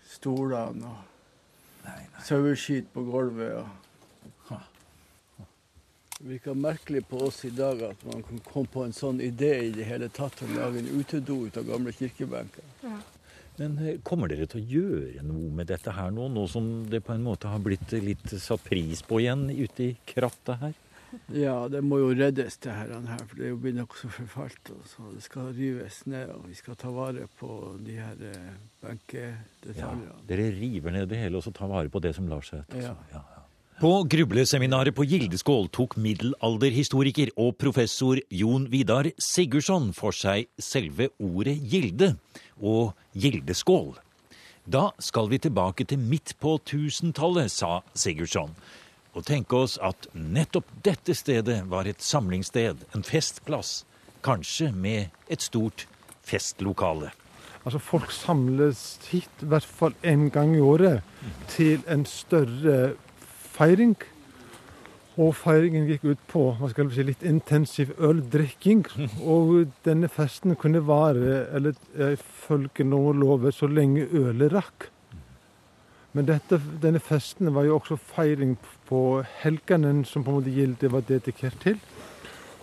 stolene 0.09 0.89
og 0.89 2.23
saueskit 2.25 2.89
på 2.95 3.03
gulvet. 3.05 3.59
Og. 3.59 4.63
Det 6.17 6.31
virker 6.31 6.57
merkelig 6.57 7.03
på 7.05 7.19
oss 7.27 7.43
i 7.45 7.53
dag 7.53 7.83
at 7.91 8.01
man 8.09 8.23
kan 8.25 8.41
komme 8.47 8.73
på 8.73 8.87
en 8.87 8.95
sånn 8.95 9.21
idé 9.21 9.51
i 9.67 9.73
det 9.75 9.85
hele 9.85 10.09
tatt 10.09 10.41
å 10.41 10.49
lage 10.49 10.81
en 10.81 10.89
utedo 10.97 11.43
ut 11.45 11.61
av 11.61 11.69
gamle 11.69 11.93
kirkebenker. 11.93 12.65
Men 13.58 13.78
eh, 13.82 14.00
kommer 14.06 14.30
dere 14.32 14.48
til 14.50 14.62
å 14.62 14.67
gjøre 14.78 15.24
noe 15.26 15.52
med 15.60 15.70
dette 15.72 15.93
her 15.93 16.12
nå, 16.13 16.28
nå 16.34 16.43
som 16.52 16.67
det 16.89 17.02
på 17.06 17.15
en 17.15 17.26
måte 17.26 17.50
har 17.50 17.62
blitt 17.63 17.96
litt 18.04 18.30
satt 18.38 18.63
pris 18.67 19.02
på 19.06 19.22
igjen 19.24 19.48
ute 19.50 19.89
i 19.89 19.96
krattet 20.10 20.62
her? 20.62 20.76
Ja, 21.32 21.56
det 21.72 21.80
må 21.88 22.02
jo 22.02 22.10
reddes, 22.12 22.58
det 22.62 22.74
her, 22.76 22.91
for 23.30 23.39
det 23.39 23.54
blir 23.63 23.74
nokså 23.78 24.10
forfalt. 24.12 24.74
Så 24.91 25.08
det 25.15 25.24
skal 25.26 25.54
rives 25.56 26.02
ned, 26.06 26.34
og 26.36 26.50
vi 26.50 26.58
skal 26.60 26.76
ta 26.78 26.91
vare 26.93 27.30
på 27.39 27.50
de 27.80 27.96
her 27.96 28.20
benkedetaljene. 28.84 30.12
Ja, 30.12 30.20
Dere 30.28 30.52
river 30.58 30.98
ned 30.98 31.08
det 31.10 31.22
hele 31.24 31.39
og 31.39 31.48
så 31.48 31.56
tar 31.56 31.72
vare 31.72 31.89
på 31.89 32.04
det 32.04 32.13
som 32.17 32.28
lar 32.30 32.46
seg 32.46 32.78
Ja. 32.78 32.93
ja. 33.13 33.24
På 33.77 34.03
grubleseminaret 34.09 34.95
på 34.97 35.03
Gildeskål 35.05 35.67
tok 35.69 35.99
middelalderhistoriker 36.01 37.29
og 37.37 37.59
professor 37.61 38.17
Jon 38.33 38.63
Vidar 38.73 39.05
Sigurdsson 39.21 39.91
for 39.93 40.17
seg 40.17 40.47
selve 40.57 41.11
ordet 41.21 41.53
gilde 41.61 42.07
og 42.57 42.95
gildeskål. 43.13 43.91
Da 44.65 44.87
skal 44.97 45.29
vi 45.29 45.37
tilbake 45.45 45.85
til 45.85 46.01
midt 46.01 46.33
på 46.41 46.55
tusentallet, 46.65 47.53
sa 47.53 47.83
Sigurdsson, 47.93 48.57
og 49.13 49.29
tenke 49.29 49.61
oss 49.61 49.77
at 49.77 50.09
nettopp 50.17 50.73
dette 50.81 51.13
stedet 51.13 51.61
var 51.69 51.85
et 51.85 52.01
samlingssted, 52.01 52.81
en 52.97 53.05
festplass, 53.05 53.83
kanskje 54.25 54.73
med 54.73 55.13
et 55.29 55.45
stort 55.45 55.85
festlokale. 56.25 57.13
Altså 57.61 57.77
Folk 57.77 58.09
samles 58.09 58.95
hit 59.11 59.43
i 59.45 59.53
hvert 59.53 59.69
fall 59.69 59.93
en 60.01 60.31
gang 60.33 60.57
i 60.57 60.65
året 60.65 61.05
til 61.53 61.85
en 61.85 62.09
større 62.09 62.95
feiring. 63.58 63.98
Og 65.17 65.34
feiringen 65.34 65.88
gikk 65.89 66.04
ut 66.12 66.26
på 66.30 66.41
si, 66.93 67.04
litt 67.04 67.24
intensiv 67.26 67.96
øldrikking. 67.98 68.86
Og 69.26 69.72
denne 69.86 70.10
festen 70.13 70.56
kunne 70.56 70.84
vare, 70.86 71.48
eller 71.58 71.74
ifølge 72.13 72.86
noen 72.86 73.20
lover, 73.24 73.52
så 73.52 73.67
lenge 73.67 74.06
ølet 74.13 74.54
rakk. 74.54 74.91
Men 76.13 76.26
dette, 76.26 76.62
denne 76.82 77.02
festen 77.04 77.50
var 77.54 77.65
jo 77.67 77.76
også 77.78 77.98
feiring 77.98 78.56
på 78.88 79.24
helgenen, 79.41 80.06
som 80.06 80.24
på 80.24 80.32
en 80.32 80.39
måte 80.39 80.54
gildet 80.54 80.93
var 80.93 81.06
dedikert 81.06 81.60
til. 81.62 81.82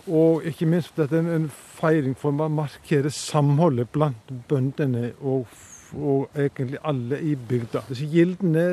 Og 0.05 0.43
ikke 0.45 0.67
minst 0.69 0.97
dette 0.99 1.17
er 1.17 1.29
en 1.35 1.47
feiring 1.49 2.17
for 2.19 2.31
å 2.31 2.49
markere 2.51 3.11
samholdet 3.13 3.89
blant 3.95 4.33
bøndene 4.49 5.13
og, 5.21 5.47
og 5.95 6.29
egentlig 6.35 6.79
alle 6.83 7.19
i 7.23 7.35
bygda. 7.35 7.85
Disse 7.89 8.07
gildene 8.11 8.65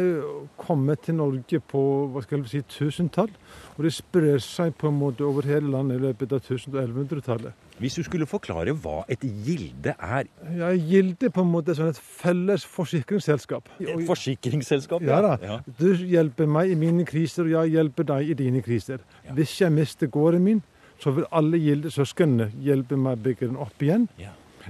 kommer 0.58 0.98
til 1.00 1.18
Norge 1.18 1.60
på 1.72 1.82
hva 2.12 2.22
skal 2.24 2.42
vi 2.42 2.52
si, 2.52 2.62
tusentall, 2.68 3.30
og 3.76 3.84
de 3.86 3.92
sprer 3.94 4.40
seg 4.42 4.74
på 4.78 4.90
en 4.90 4.98
måte 5.00 5.24
over 5.26 5.46
hele 5.48 5.70
landet 5.72 6.00
i 6.00 6.06
løpet 6.06 6.34
av 6.36 6.42
1100-tallet. 6.42 7.68
Hvis 7.82 7.96
du 7.98 8.02
skulle 8.06 8.28
forklare 8.30 8.74
hva 8.78 9.00
et 9.10 9.22
gilde 9.22 9.94
er 9.96 10.28
Ja, 10.54 10.68
Gilde 10.76 11.26
er 11.26 11.32
på 11.34 11.42
en 11.42 11.50
måte 11.50 11.74
sånn 11.74 11.90
et 11.90 11.98
felles 11.98 12.66
forsikringsselskap. 12.68 13.70
Et 13.80 14.04
forsikringsselskap? 14.06 15.02
Ja 15.06 15.22
da. 15.24 15.32
Ja. 15.42 15.56
Du 15.78 15.88
hjelper 15.96 16.46
meg 16.46 16.70
i 16.70 16.76
mine 16.78 17.06
kriser, 17.08 17.48
og 17.48 17.54
jeg 17.56 17.74
hjelper 17.78 18.06
deg 18.12 18.30
i 18.30 18.38
dine 18.38 18.62
kriser. 18.62 19.02
Hvis 19.34 19.56
jeg 19.60 19.74
mister 19.74 20.10
gården 20.12 20.44
min, 20.44 20.62
så 21.02 21.10
vil 21.16 21.26
alle 21.34 21.58
gildesøsknene 21.58 22.52
hjelpe 22.62 22.98
meg 23.00 23.18
å 23.18 23.22
bygge 23.24 23.48
den 23.48 23.58
opp 23.58 23.82
igjen. 23.82 24.06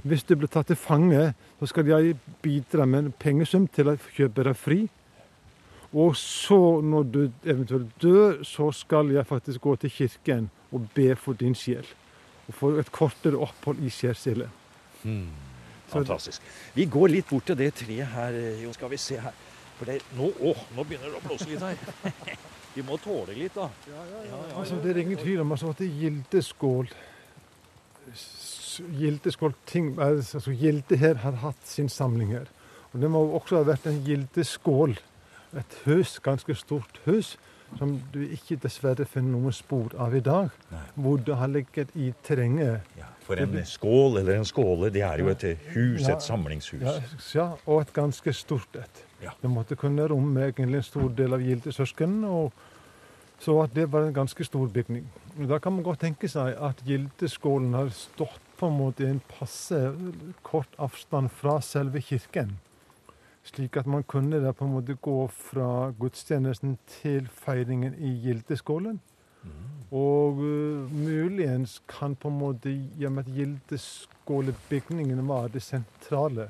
Hvis 0.01 0.23
du 0.25 0.35
blir 0.35 0.49
tatt 0.49 0.67
til 0.71 0.75
fange, 0.79 1.33
så 1.59 1.67
skal 1.69 1.85
jeg 1.87 2.15
bidra 2.41 2.85
med 2.89 2.99
en 3.05 3.11
pengesum 3.19 3.67
til 3.69 3.91
å 3.93 3.97
kjøpe 4.15 4.43
deg 4.49 4.57
fri. 4.57 4.79
Og 5.93 6.15
så, 6.17 6.57
når 6.81 7.03
du 7.13 7.19
eventuelt 7.45 7.91
dør, 8.01 8.39
så 8.43 8.71
skal 8.73 9.11
jeg 9.13 9.27
faktisk 9.29 9.61
gå 9.61 9.75
til 9.83 9.91
kirken 9.93 10.47
og 10.73 10.87
be 10.95 11.11
for 11.15 11.37
din 11.37 11.53
sjel. 11.53 11.85
Og 12.47 12.55
få 12.57 12.71
et 12.81 12.89
kortere 12.91 13.37
opphold 13.37 13.77
i 13.85 13.91
skjærsilden. 13.93 14.49
Hmm. 15.03 15.27
Fantastisk. 15.93 16.41
Vi 16.73 16.87
går 16.89 17.11
litt 17.13 17.29
bort 17.29 17.45
til 17.45 17.59
det 17.59 17.69
treet 17.77 18.07
her, 18.15 18.33
eh, 18.33 18.63
Jo. 18.63 18.73
Skal 18.73 18.89
vi 18.89 18.97
se 18.97 19.19
her. 19.21 19.31
For 19.77 19.85
det, 19.85 19.99
nå, 20.17 20.31
å, 20.41 20.55
nå 20.75 20.83
begynner 20.83 21.13
det 21.13 21.19
å 21.21 21.27
blåse 21.27 21.45
litt 21.49 21.61
her. 21.61 21.77
Vi 22.73 22.81
må 22.81 22.97
tåle 22.97 23.35
litt, 23.37 23.53
da. 23.53 23.67
Ja, 23.85 24.03
ja, 24.25 24.37
Altså, 24.57 24.79
det 24.81 24.95
er 24.95 24.99
ingen 25.03 25.17
tvil 25.21 25.41
om 25.43 25.51
altså, 25.53 25.69
at 25.69 25.81
s- 25.85 25.91
Gildeskål 26.01 26.87
ting, 29.65 29.99
altså, 30.01 30.51
Gilde 30.51 30.97
her 30.97 31.15
har 31.15 31.31
hatt 31.31 31.67
sin 31.67 31.89
samling 31.89 32.31
her. 32.31 32.45
Og 32.93 33.01
det 33.01 33.09
må 33.09 33.23
også 33.33 33.57
ha 33.57 33.63
vært 33.63 33.87
en 33.89 34.03
gildeskål. 34.05 34.97
Et 35.57 35.75
hus, 35.85 36.19
ganske 36.19 36.55
stort 36.55 36.99
hus, 37.05 37.37
som 37.77 37.95
du 38.13 38.19
ikke 38.21 38.57
dessverre 38.61 39.05
finner 39.09 39.33
noen 39.33 39.53
spor 39.53 39.93
av 40.01 40.13
i 40.15 40.21
dag. 40.21 40.49
Hvor 40.95 41.17
det 41.17 41.37
har 41.37 41.49
ligget 41.49 41.93
i 41.95 42.11
terrenget. 42.23 42.85
For 43.25 43.39
en 43.39 43.55
skål 43.65 44.19
eller 44.19 44.37
en 44.37 44.45
skåle, 44.45 44.91
det 44.93 45.01
er 45.01 45.23
jo 45.23 45.31
et 45.31 45.45
hus, 45.73 46.01
Ja, 46.01 46.15
et 46.15 46.23
samlingshus. 46.23 46.81
Ja, 46.81 46.93
ja, 47.33 47.47
og 47.65 47.81
et 47.81 47.93
ganske 47.93 48.33
stort 48.33 48.75
et. 48.75 49.03
Det 49.41 49.49
måtte 49.49 49.75
kunne 49.79 50.05
romme 50.07 50.49
egentlig 50.49 50.81
en 50.81 50.83
stor 50.83 51.09
del 51.17 51.33
av 51.33 51.41
Gildesøsken, 51.41 52.17
så 53.39 53.67
det 53.73 53.91
var 53.91 54.07
en 54.07 54.13
ganske 54.13 54.43
stor 54.43 54.67
bygning. 54.67 55.07
Da 55.49 55.57
kan 55.59 55.73
man 55.73 55.83
godt 55.83 56.03
tenke 56.03 56.27
seg 56.29 56.57
at 56.61 56.83
Gildeskålen 56.85 57.73
har 57.73 57.89
stått 57.95 58.42
på 58.59 58.69
en 58.69 58.77
måte 58.77 59.07
en 59.07 59.21
passe 59.27 59.79
kort 60.45 60.77
avstand 60.81 61.31
fra 61.31 61.59
selve 61.61 62.01
kirken. 62.01 62.57
Slik 63.43 63.77
at 63.77 63.87
man 63.89 64.05
kunne 64.07 64.39
da 64.39 64.53
på 64.55 64.65
en 64.65 64.75
måte 64.77 64.95
gå 64.95 65.27
fra 65.27 65.91
gudstjenesten 65.99 66.77
til 67.01 67.27
feiringen 67.27 67.97
i 67.99 68.13
Gildeskålen. 68.23 69.01
Og 69.93 70.39
uh, 70.39 70.95
muligens 70.95 71.81
kan 71.87 72.15
på 72.15 72.31
en 72.31 72.39
måte, 72.39 72.71
Gjennom 72.97 73.19
at 73.19 73.27
Gildeskålebygningen 73.27 75.27
var 75.27 75.47
det 75.53 75.61
sentrale, 75.61 76.49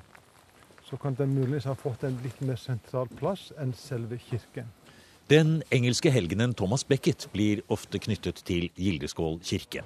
så 0.84 0.98
kan 0.98 1.16
den 1.18 1.34
muligens 1.34 1.66
ha 1.66 1.74
fått 1.74 2.04
en 2.04 2.20
litt 2.24 2.42
mer 2.42 2.56
sentral 2.62 3.08
plass 3.18 3.52
enn 3.60 3.74
selve 3.74 4.18
kirken. 4.22 4.70
Den 5.32 5.62
engelske 5.72 6.12
helgenen 6.12 6.52
Thomas 6.52 6.82
Beckett 6.84 7.30
blir 7.32 7.62
ofte 7.72 7.96
knyttet 8.04 8.42
til 8.44 8.66
Gildeskål 8.76 9.38
kirke. 9.48 9.86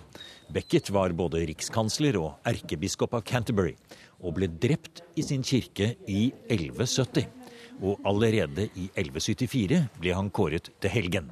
Beckett 0.50 0.89
var 0.89 1.13
både 1.13 1.43
rikskansler 1.45 2.17
og 2.17 2.39
erkebiskop 2.50 3.13
av 3.13 3.21
Canterbury, 3.21 3.76
og 4.17 4.34
ble 4.39 4.50
drept 4.50 5.04
i 5.13 5.21
sin 5.21 5.45
kirke 5.45 5.91
i 6.10 6.32
1170. 6.50 7.30
Og 7.86 8.02
allerede 8.02 8.65
i 8.73 8.88
1174 8.95 9.84
ble 10.02 10.17
han 10.17 10.34
kåret 10.34 10.71
til 10.82 10.95
helgen. 10.95 11.30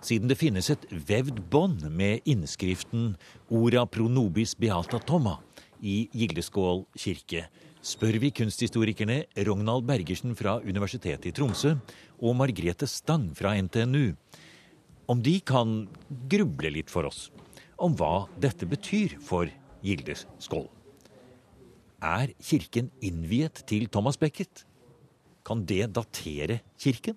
Siden 0.00 0.32
det 0.32 0.40
finnes 0.40 0.72
et 0.72 0.88
vevd 0.88 1.44
bånd 1.52 1.84
med 1.90 2.24
innskriften 2.24 3.16
'Ora 3.50 3.84
pro 3.84 4.08
nobis 4.08 4.54
beata 4.54 5.04
Toma' 5.04 5.36
i 5.82 6.08
Gildeskål 6.14 6.86
kirke, 6.96 7.44
spør 7.82 8.18
vi 8.18 8.30
kunsthistorikerne 8.30 9.24
Rognald 9.46 9.84
Bergersen 9.86 10.34
fra 10.34 10.58
Universitetet 10.64 11.26
i 11.26 11.30
Tromsø 11.30 11.76
og 12.18 12.36
Margrethe 12.38 12.88
Stang 12.90 13.30
fra 13.38 13.54
NTNU 13.58 14.14
om 15.08 15.22
de 15.24 15.38
kan 15.40 15.86
gruble 16.30 16.72
litt 16.74 16.90
for 16.92 17.08
oss 17.08 17.28
om 17.78 17.94
hva 17.96 18.26
dette 18.40 18.66
betyr 18.68 19.16
for 19.22 19.48
Gildes 19.84 20.26
skål. 20.42 20.66
Er 22.02 22.34
kirken 22.42 22.90
innviet 23.02 23.62
til 23.70 23.88
Thomas 23.90 24.18
Becket? 24.18 24.64
Kan 25.46 25.64
det 25.66 25.88
datere 25.96 26.60
kirken? 26.78 27.16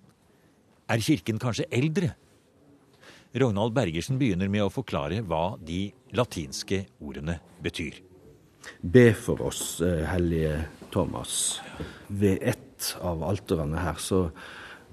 Er 0.89 1.01
kirken 1.01 1.41
kanskje 1.41 1.67
eldre? 1.73 2.13
Rognald 3.31 3.73
Bergersen 3.75 4.17
begynner 4.19 4.49
med 4.51 4.65
å 4.65 4.71
forklare 4.73 5.21
hva 5.23 5.57
de 5.61 5.85
latinske 6.17 6.83
ordene 6.99 7.37
betyr. 7.63 8.01
Be 8.81 9.13
for 9.13 9.41
oss, 9.41 9.81
eh, 9.81 10.05
hellige 10.05 10.65
Thomas. 10.91 11.61
Ved 12.09 12.39
ett 12.41 12.95
av 13.01 13.23
alterene 13.23 13.79
her 13.79 13.95
så 13.95 14.31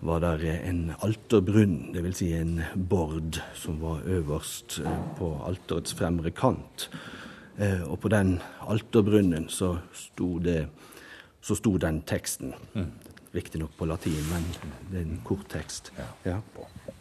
var 0.00 0.20
der 0.22 0.44
en 0.68 0.92
alterbrunn, 1.02 1.92
dvs. 1.94 2.20
Si 2.20 2.32
en 2.36 2.60
bord, 2.90 3.40
som 3.58 3.80
var 3.82 4.04
øverst 4.06 4.80
eh, 4.84 4.98
på 5.18 5.32
alterets 5.46 5.94
fremre 5.98 6.30
kant. 6.30 6.88
Eh, 7.58 7.82
Og 7.82 7.98
på 8.00 8.08
den 8.12 8.38
alterbrunnen 8.60 9.48
så 9.50 9.78
sto 9.92 10.38
det 10.38 10.68
så 11.40 11.54
sto 11.56 11.78
den 11.78 12.02
teksten. 12.02 12.52
Riktignok 13.32 13.70
på 13.78 13.86
latin, 13.86 14.18
men 14.30 14.44
det 14.90 14.98
er 14.98 15.04
en 15.06 15.20
kort 15.24 15.46
tekst. 15.52 15.92
Ja. 16.26 16.40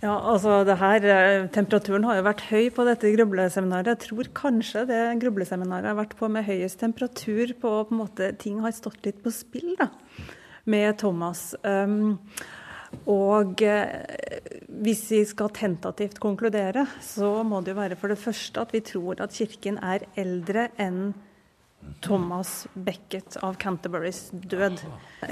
Ja, 0.02 0.14
altså 0.14 0.60
det 0.68 0.78
her, 0.78 1.04
eh, 1.04 1.48
Temperaturen 1.50 2.04
har 2.06 2.20
jo 2.20 2.26
vært 2.28 2.44
høy 2.52 2.70
på 2.70 2.86
dette 2.86 3.10
grubleseminaret. 3.16 3.88
Jeg 3.96 4.04
tror 4.06 4.30
kanskje 4.38 4.86
det 4.86 5.20
grubleseminaret 5.24 5.90
har 5.90 5.98
vært 5.98 6.16
på 6.20 6.30
med 6.30 6.46
høyest 6.46 6.80
temperatur 6.80 7.56
på, 7.58 7.72
på 7.90 7.96
en 7.96 8.02
måte, 8.04 8.30
Ting 8.38 8.60
har 8.62 8.72
stått 8.72 9.04
litt 9.06 9.24
på 9.24 9.34
spill 9.34 9.74
da, 9.80 9.90
med 10.66 11.00
Thomas. 11.02 11.56
Um, 11.64 12.20
og 13.08 13.62
eh, 13.65 14.50
hvis 14.84 15.06
vi 15.12 15.21
skal 15.28 15.54
tentativt 15.56 16.19
konkludere, 16.23 16.86
så 17.04 17.41
må 17.43 17.62
det 17.62 17.73
jo 17.73 17.82
være 17.82 18.00
for 18.00 18.13
det 18.13 18.19
første 18.21 18.63
at 18.63 18.76
vi 18.76 18.84
tror 18.86 19.23
at 19.23 19.36
kirken 19.36 19.80
er 19.84 20.08
eldre 20.19 20.69
enn 20.82 21.10
Thomas 22.04 22.67
Beckett 22.73 23.38
av 23.45 23.56
Canterburys 23.62 24.28
død. 24.32 24.82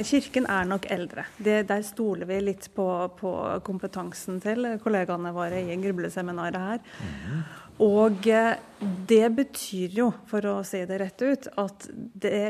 Kirken 0.07 0.47
er 0.47 0.67
nok 0.69 0.87
eldre. 0.93 1.25
Det, 1.37 1.65
der 1.67 1.83
stoler 1.83 2.29
vi 2.29 2.39
litt 2.43 2.69
på, 2.75 2.87
på 3.19 3.31
kompetansen 3.65 4.39
til 4.43 4.69
kollegaene 4.83 5.33
våre 5.35 5.65
i 5.65 5.75
grubleseminaret 5.81 6.61
her. 6.69 6.79
Og 7.83 8.27
eh, 8.31 8.55
det 9.09 9.25
betyr 9.35 9.95
jo, 9.97 10.09
for 10.29 10.45
å 10.47 10.55
si 10.67 10.79
det 10.88 10.99
rett 11.01 11.23
ut, 11.25 11.47
at 11.59 11.88
det 11.91 12.43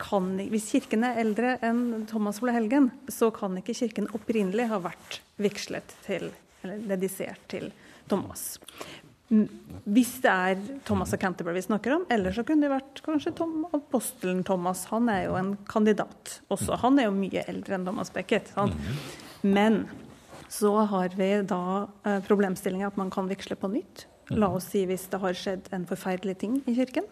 kan 0.00 0.34
Hvis 0.50 0.70
Kirken 0.72 1.04
er 1.06 1.20
eldre 1.22 1.54
enn 1.64 2.06
Thomas 2.10 2.40
ble 2.42 2.54
helgen, 2.56 2.90
så 3.08 3.30
kan 3.34 3.54
ikke 3.60 3.76
Kirken 3.76 4.10
opprinnelig 4.16 4.68
ha 4.72 4.80
vært 4.82 5.20
vigslet 5.40 5.94
til, 6.06 6.30
eller 6.64 6.82
dedisert 6.94 7.42
til 7.50 7.70
Thomas. 8.10 8.58
Mm, 9.30 9.46
Hvis 9.94 10.16
det 10.24 10.32
er 10.32 10.64
Thomas 10.86 11.14
av 11.14 11.20
Canterbury 11.22 11.58
vi 11.58 11.66
snakker 11.68 11.94
om, 11.96 12.06
eller 12.12 12.34
så 12.34 12.44
kunne 12.46 12.66
det 12.66 12.74
vært 12.74 13.02
kanskje 13.06 13.34
Tom, 13.38 13.64
apostelen 13.74 14.42
Thomas. 14.46 14.86
Han 14.90 15.08
er 15.12 15.28
jo 15.28 15.36
en 15.38 15.54
kandidat 15.70 16.40
også. 16.52 16.80
Han 16.82 16.98
er 16.98 17.08
jo 17.08 17.16
mye 17.16 17.46
eldre 17.48 17.78
enn 17.78 17.86
Thomas 17.86 18.12
Becket. 18.14 18.50
Han. 18.58 18.74
Men 19.42 19.84
så 20.52 20.74
har 20.90 21.14
vi 21.18 21.30
da 21.46 21.62
eh, 22.04 22.20
problemstillinga 22.26 22.90
at 22.92 22.98
man 23.00 23.10
kan 23.14 23.30
vigsle 23.30 23.56
på 23.58 23.70
nytt. 23.72 24.06
La 24.32 24.48
oss 24.56 24.70
si 24.72 24.84
hvis 24.88 25.04
det 25.12 25.20
har 25.20 25.36
skjedd 25.36 25.66
en 25.76 25.84
forferdelig 25.88 26.38
ting 26.40 26.56
i 26.70 26.74
kirken. 26.76 27.04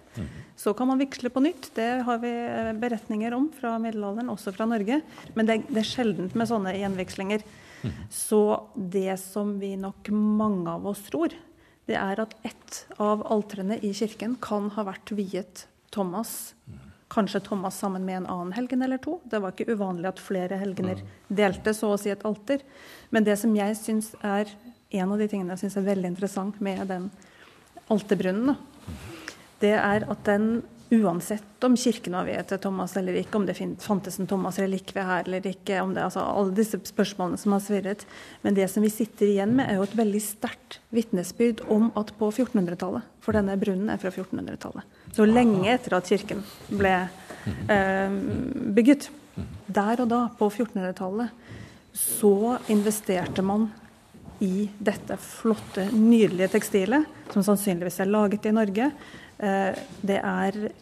Så 0.56 0.72
kan 0.76 0.88
man 0.88 1.00
vigsle 1.02 1.28
på 1.32 1.42
nytt. 1.44 1.70
Det 1.76 1.90
har 2.06 2.20
vi 2.22 2.30
eh, 2.32 2.72
beretninger 2.78 3.34
om 3.36 3.50
fra 3.52 3.74
middelalderen, 3.82 4.30
også 4.32 4.54
fra 4.56 4.68
Norge. 4.70 5.02
Men 5.36 5.48
det, 5.48 5.58
det 5.68 5.82
er 5.82 5.90
sjeldent 5.90 6.36
med 6.38 6.48
sånne 6.48 6.76
gjenvigslinger. 6.78 7.44
Så 8.10 8.42
det 8.74 9.16
som 9.20 9.56
vi 9.60 9.74
nok 9.76 10.08
mange 10.14 10.70
av 10.70 10.86
oss 10.86 11.02
tror, 11.08 11.34
det 11.90 11.98
er 11.98 12.22
at 12.22 12.34
ett 12.46 12.84
av 13.02 13.24
altrene 13.32 13.78
i 13.82 13.90
kirken 13.96 14.36
kan 14.40 14.70
ha 14.76 14.86
vært 14.86 15.12
viet 15.18 15.66
Thomas. 15.92 16.54
Kanskje 17.12 17.42
Thomas 17.44 17.76
sammen 17.82 18.06
med 18.06 18.22
en 18.22 18.28
annen 18.30 18.52
helgen 18.56 18.82
eller 18.86 19.02
to. 19.02 19.18
Det 19.24 19.42
var 19.42 19.52
ikke 19.52 19.74
uvanlig 19.74 20.08
at 20.12 20.22
flere 20.22 20.60
helgener 20.62 21.02
delte 21.28 21.74
så 21.76 21.92
å 21.92 21.98
si 22.00 22.12
et 22.12 22.24
alter. 22.24 22.62
Men 23.10 23.26
det 23.26 23.36
som 23.42 23.52
jeg 23.56 23.76
syns 23.76 24.12
er 24.24 24.48
en 24.98 25.14
av 25.14 25.20
de 25.20 25.28
tingene 25.30 25.54
jeg 25.56 25.64
syns 25.64 25.78
er 25.80 25.88
veldig 25.88 26.12
interessant 26.12 26.60
med 26.64 26.84
den 26.90 27.08
alterbrunnen, 27.92 28.52
da, 28.52 28.94
det 29.62 29.74
er 29.78 30.06
at 30.10 30.24
den 30.26 30.62
uansett 30.92 31.64
om 31.64 31.76
kirken 31.76 32.12
var 32.12 32.26
viet 32.28 32.50
til 32.50 32.60
Thomas 32.60 32.92
eller 33.00 33.16
ikke, 33.16 33.38
om 33.38 33.46
det 33.48 33.56
fantes 33.80 34.18
en 34.20 34.28
Thomas-relikvie 34.28 35.04
her 35.08 35.24
eller 35.24 35.46
ikke, 35.48 35.78
om 35.80 35.94
det, 35.96 36.04
altså 36.04 36.24
alle 36.26 36.52
disse 36.56 36.80
spørsmålene 36.90 37.40
som 37.40 37.54
har 37.56 37.62
svirret. 37.64 38.04
Men 38.44 38.56
det 38.58 38.68
som 38.68 38.84
vi 38.84 38.90
sitter 38.92 39.30
igjen 39.30 39.54
med, 39.56 39.70
er 39.70 39.78
jo 39.78 39.86
et 39.86 39.96
veldig 39.96 40.20
sterkt 40.20 40.80
vitnesbyrd 40.92 41.64
om 41.72 41.88
at 41.98 42.12
på 42.18 42.28
1400-tallet, 42.28 43.08
for 43.24 43.38
denne 43.38 43.56
brunnen 43.60 43.92
er 43.92 44.02
fra 44.02 44.12
1400-tallet, 44.12 45.00
så 45.16 45.28
lenge 45.28 45.64
etter 45.72 45.96
at 45.96 46.12
kirken 46.12 46.44
ble 46.68 46.94
eh, 47.72 48.20
bygget, 48.76 49.08
der 49.72 50.04
og 50.04 50.12
da, 50.12 50.26
på 50.36 50.50
1400-tallet, 50.50 51.32
så 51.96 52.58
investerte 52.72 53.44
man 53.44 53.70
i 54.42 54.68
dette 54.78 55.16
flotte, 55.22 55.86
nydelige 55.94 56.50
tekstilet, 56.56 57.06
som 57.32 57.44
sannsynligvis 57.46 58.00
er 58.02 58.10
laget 58.10 58.46
i 58.50 58.54
Norge. 58.54 58.90
Eh, 59.38 59.74
Det 60.02 60.18
er 60.18 60.72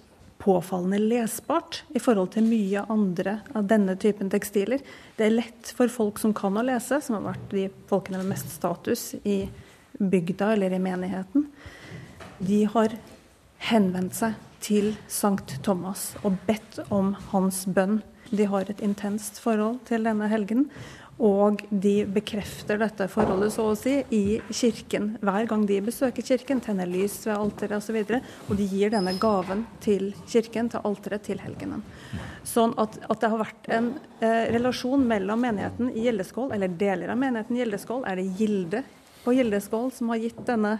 påfallende 0.41 0.99
lesbart 0.99 1.83
i 1.95 2.01
forhold 2.01 2.33
til 2.33 2.47
mye 2.49 2.85
andre 2.89 3.41
av 3.55 3.67
denne 3.69 3.97
typen 4.01 4.31
tekstiler. 4.33 4.81
Det 5.17 5.27
er 5.27 5.37
lett 5.37 5.75
for 5.77 5.89
folk 5.93 6.19
som 6.19 6.33
kan 6.33 6.57
å 6.57 6.65
lese, 6.65 7.03
som 7.03 7.19
har 7.19 7.35
vært 7.35 7.51
de 7.53 7.69
folkene 7.91 8.23
med 8.23 8.33
mest 8.33 8.49
status 8.55 9.15
i 9.25 9.49
bygda 10.01 10.55
eller 10.55 10.73
i 10.73 10.79
menigheten. 10.79 11.47
de 12.41 12.65
har 12.65 12.89
henvendt 13.59 14.15
seg 14.15 14.35
til 14.65 14.95
Sankt 15.09 15.59
Thomas 15.63 16.15
og 16.25 16.39
bedt 16.47 16.79
om 16.91 17.13
hans 17.33 17.67
bønn. 17.67 18.01
De 18.31 18.47
har 18.49 18.71
et 18.71 18.81
intenst 18.81 19.41
forhold 19.43 19.81
til 19.85 20.05
denne 20.05 20.29
helgen. 20.31 20.71
Og 21.21 21.61
de 21.69 22.07
bekrefter 22.09 22.79
dette 22.81 23.05
forholdet 23.13 23.53
så 23.53 23.67
å 23.69 23.77
si 23.77 23.99
i 24.17 24.39
kirken 24.49 25.11
hver 25.21 25.45
gang 25.51 25.67
de 25.69 25.77
besøker 25.85 26.25
kirken. 26.25 26.63
Tenner 26.65 26.89
lys 26.89 27.19
ved 27.27 27.35
alteret 27.35 27.77
osv. 27.77 27.99
Og, 28.01 28.15
så 28.15 28.49
og 28.49 28.61
de 28.61 28.69
gir 28.71 28.95
denne 28.95 29.13
gaven 29.21 29.67
til 29.85 30.15
kirken, 30.25 30.71
til 30.73 30.87
alteret, 30.89 31.27
til 31.29 31.43
helgenen. 31.45 31.85
Sånn 32.49 32.73
at, 32.81 32.97
at, 33.05 33.19
det 33.21 33.33
har 33.35 33.43
vært 33.43 33.69
en 33.77 33.93
eh, 34.25 34.47
relasjon 34.55 35.05
mellom 35.11 35.45
menigheten 35.45 35.93
i 35.93 36.07
Gildeskål, 36.07 36.55
eller 36.57 36.73
deler 36.81 37.13
av 37.13 37.21
menigheten 37.21 37.59
i 37.59 37.63
Gildeskål, 37.65 38.07
er 38.09 38.17
det 38.17 38.31
Gilde 38.41 38.83
på 39.21 39.37
Gildeskål 39.37 39.93
som 39.93 40.15
har 40.15 40.23
gitt 40.25 40.41
denne 40.49 40.79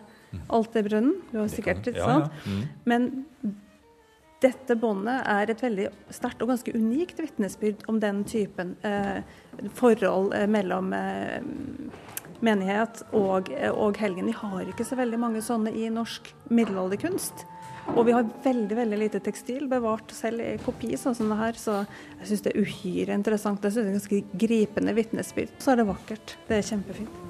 alterbrønnen. 0.49 1.19
Du 1.35 1.43
har 1.43 1.53
sikkert, 1.53 1.85
ikke 1.91 2.07
sant? 2.07 2.33
Mm. 2.47 2.63
Men 2.89 3.11
dette 4.41 4.77
båndet 4.81 5.27
er 5.29 5.53
et 5.53 5.63
veldig 5.63 5.91
sterkt 6.15 6.41
og 6.43 6.53
ganske 6.53 6.73
unikt 6.73 7.21
vitnesbyrd 7.21 7.85
om 7.93 8.01
den 8.01 8.23
typen 8.29 8.73
eh, 8.87 9.21
forhold 9.77 10.33
eh, 10.37 10.47
mellom 10.49 10.95
eh, 10.97 11.43
menighet 12.45 13.03
og, 13.17 13.51
eh, 13.53 13.71
og, 13.71 13.99
helgen. 14.01 14.31
Vi 14.31 14.37
har 14.37 14.69
ikke 14.69 14.87
så 14.89 14.99
veldig 15.01 15.21
mange 15.21 15.45
sånne 15.45 15.73
i 15.77 15.89
norsk 15.93 16.33
middelalderkunst. 16.49 17.47
Og 17.97 18.05
vi 18.07 18.15
har 18.15 18.29
veldig 18.45 18.77
veldig 18.77 18.99
lite 19.01 19.21
tekstil 19.25 19.67
bevart 19.71 20.13
selv 20.15 20.45
i 20.45 20.53
kopi, 20.63 20.93
sånn 21.01 21.17
som 21.17 21.33
det 21.33 21.41
her. 21.41 21.59
Så 21.59 21.81
jeg 22.21 22.31
syns 22.31 22.47
det 22.47 22.55
er 22.55 22.63
uhyre 22.63 23.17
interessant. 23.19 23.65
Jeg 23.65 23.77
synes 23.77 23.89
det 23.89 23.91
er 23.91 23.99
ganske 23.99 24.47
gripende 24.47 24.97
vitnesbyrd. 24.97 25.59
Så 25.59 25.75
er 25.75 25.83
det 25.83 25.91
vakkert. 25.91 26.39
Det 26.49 26.61
er 26.61 26.71
kjempefint. 26.71 27.30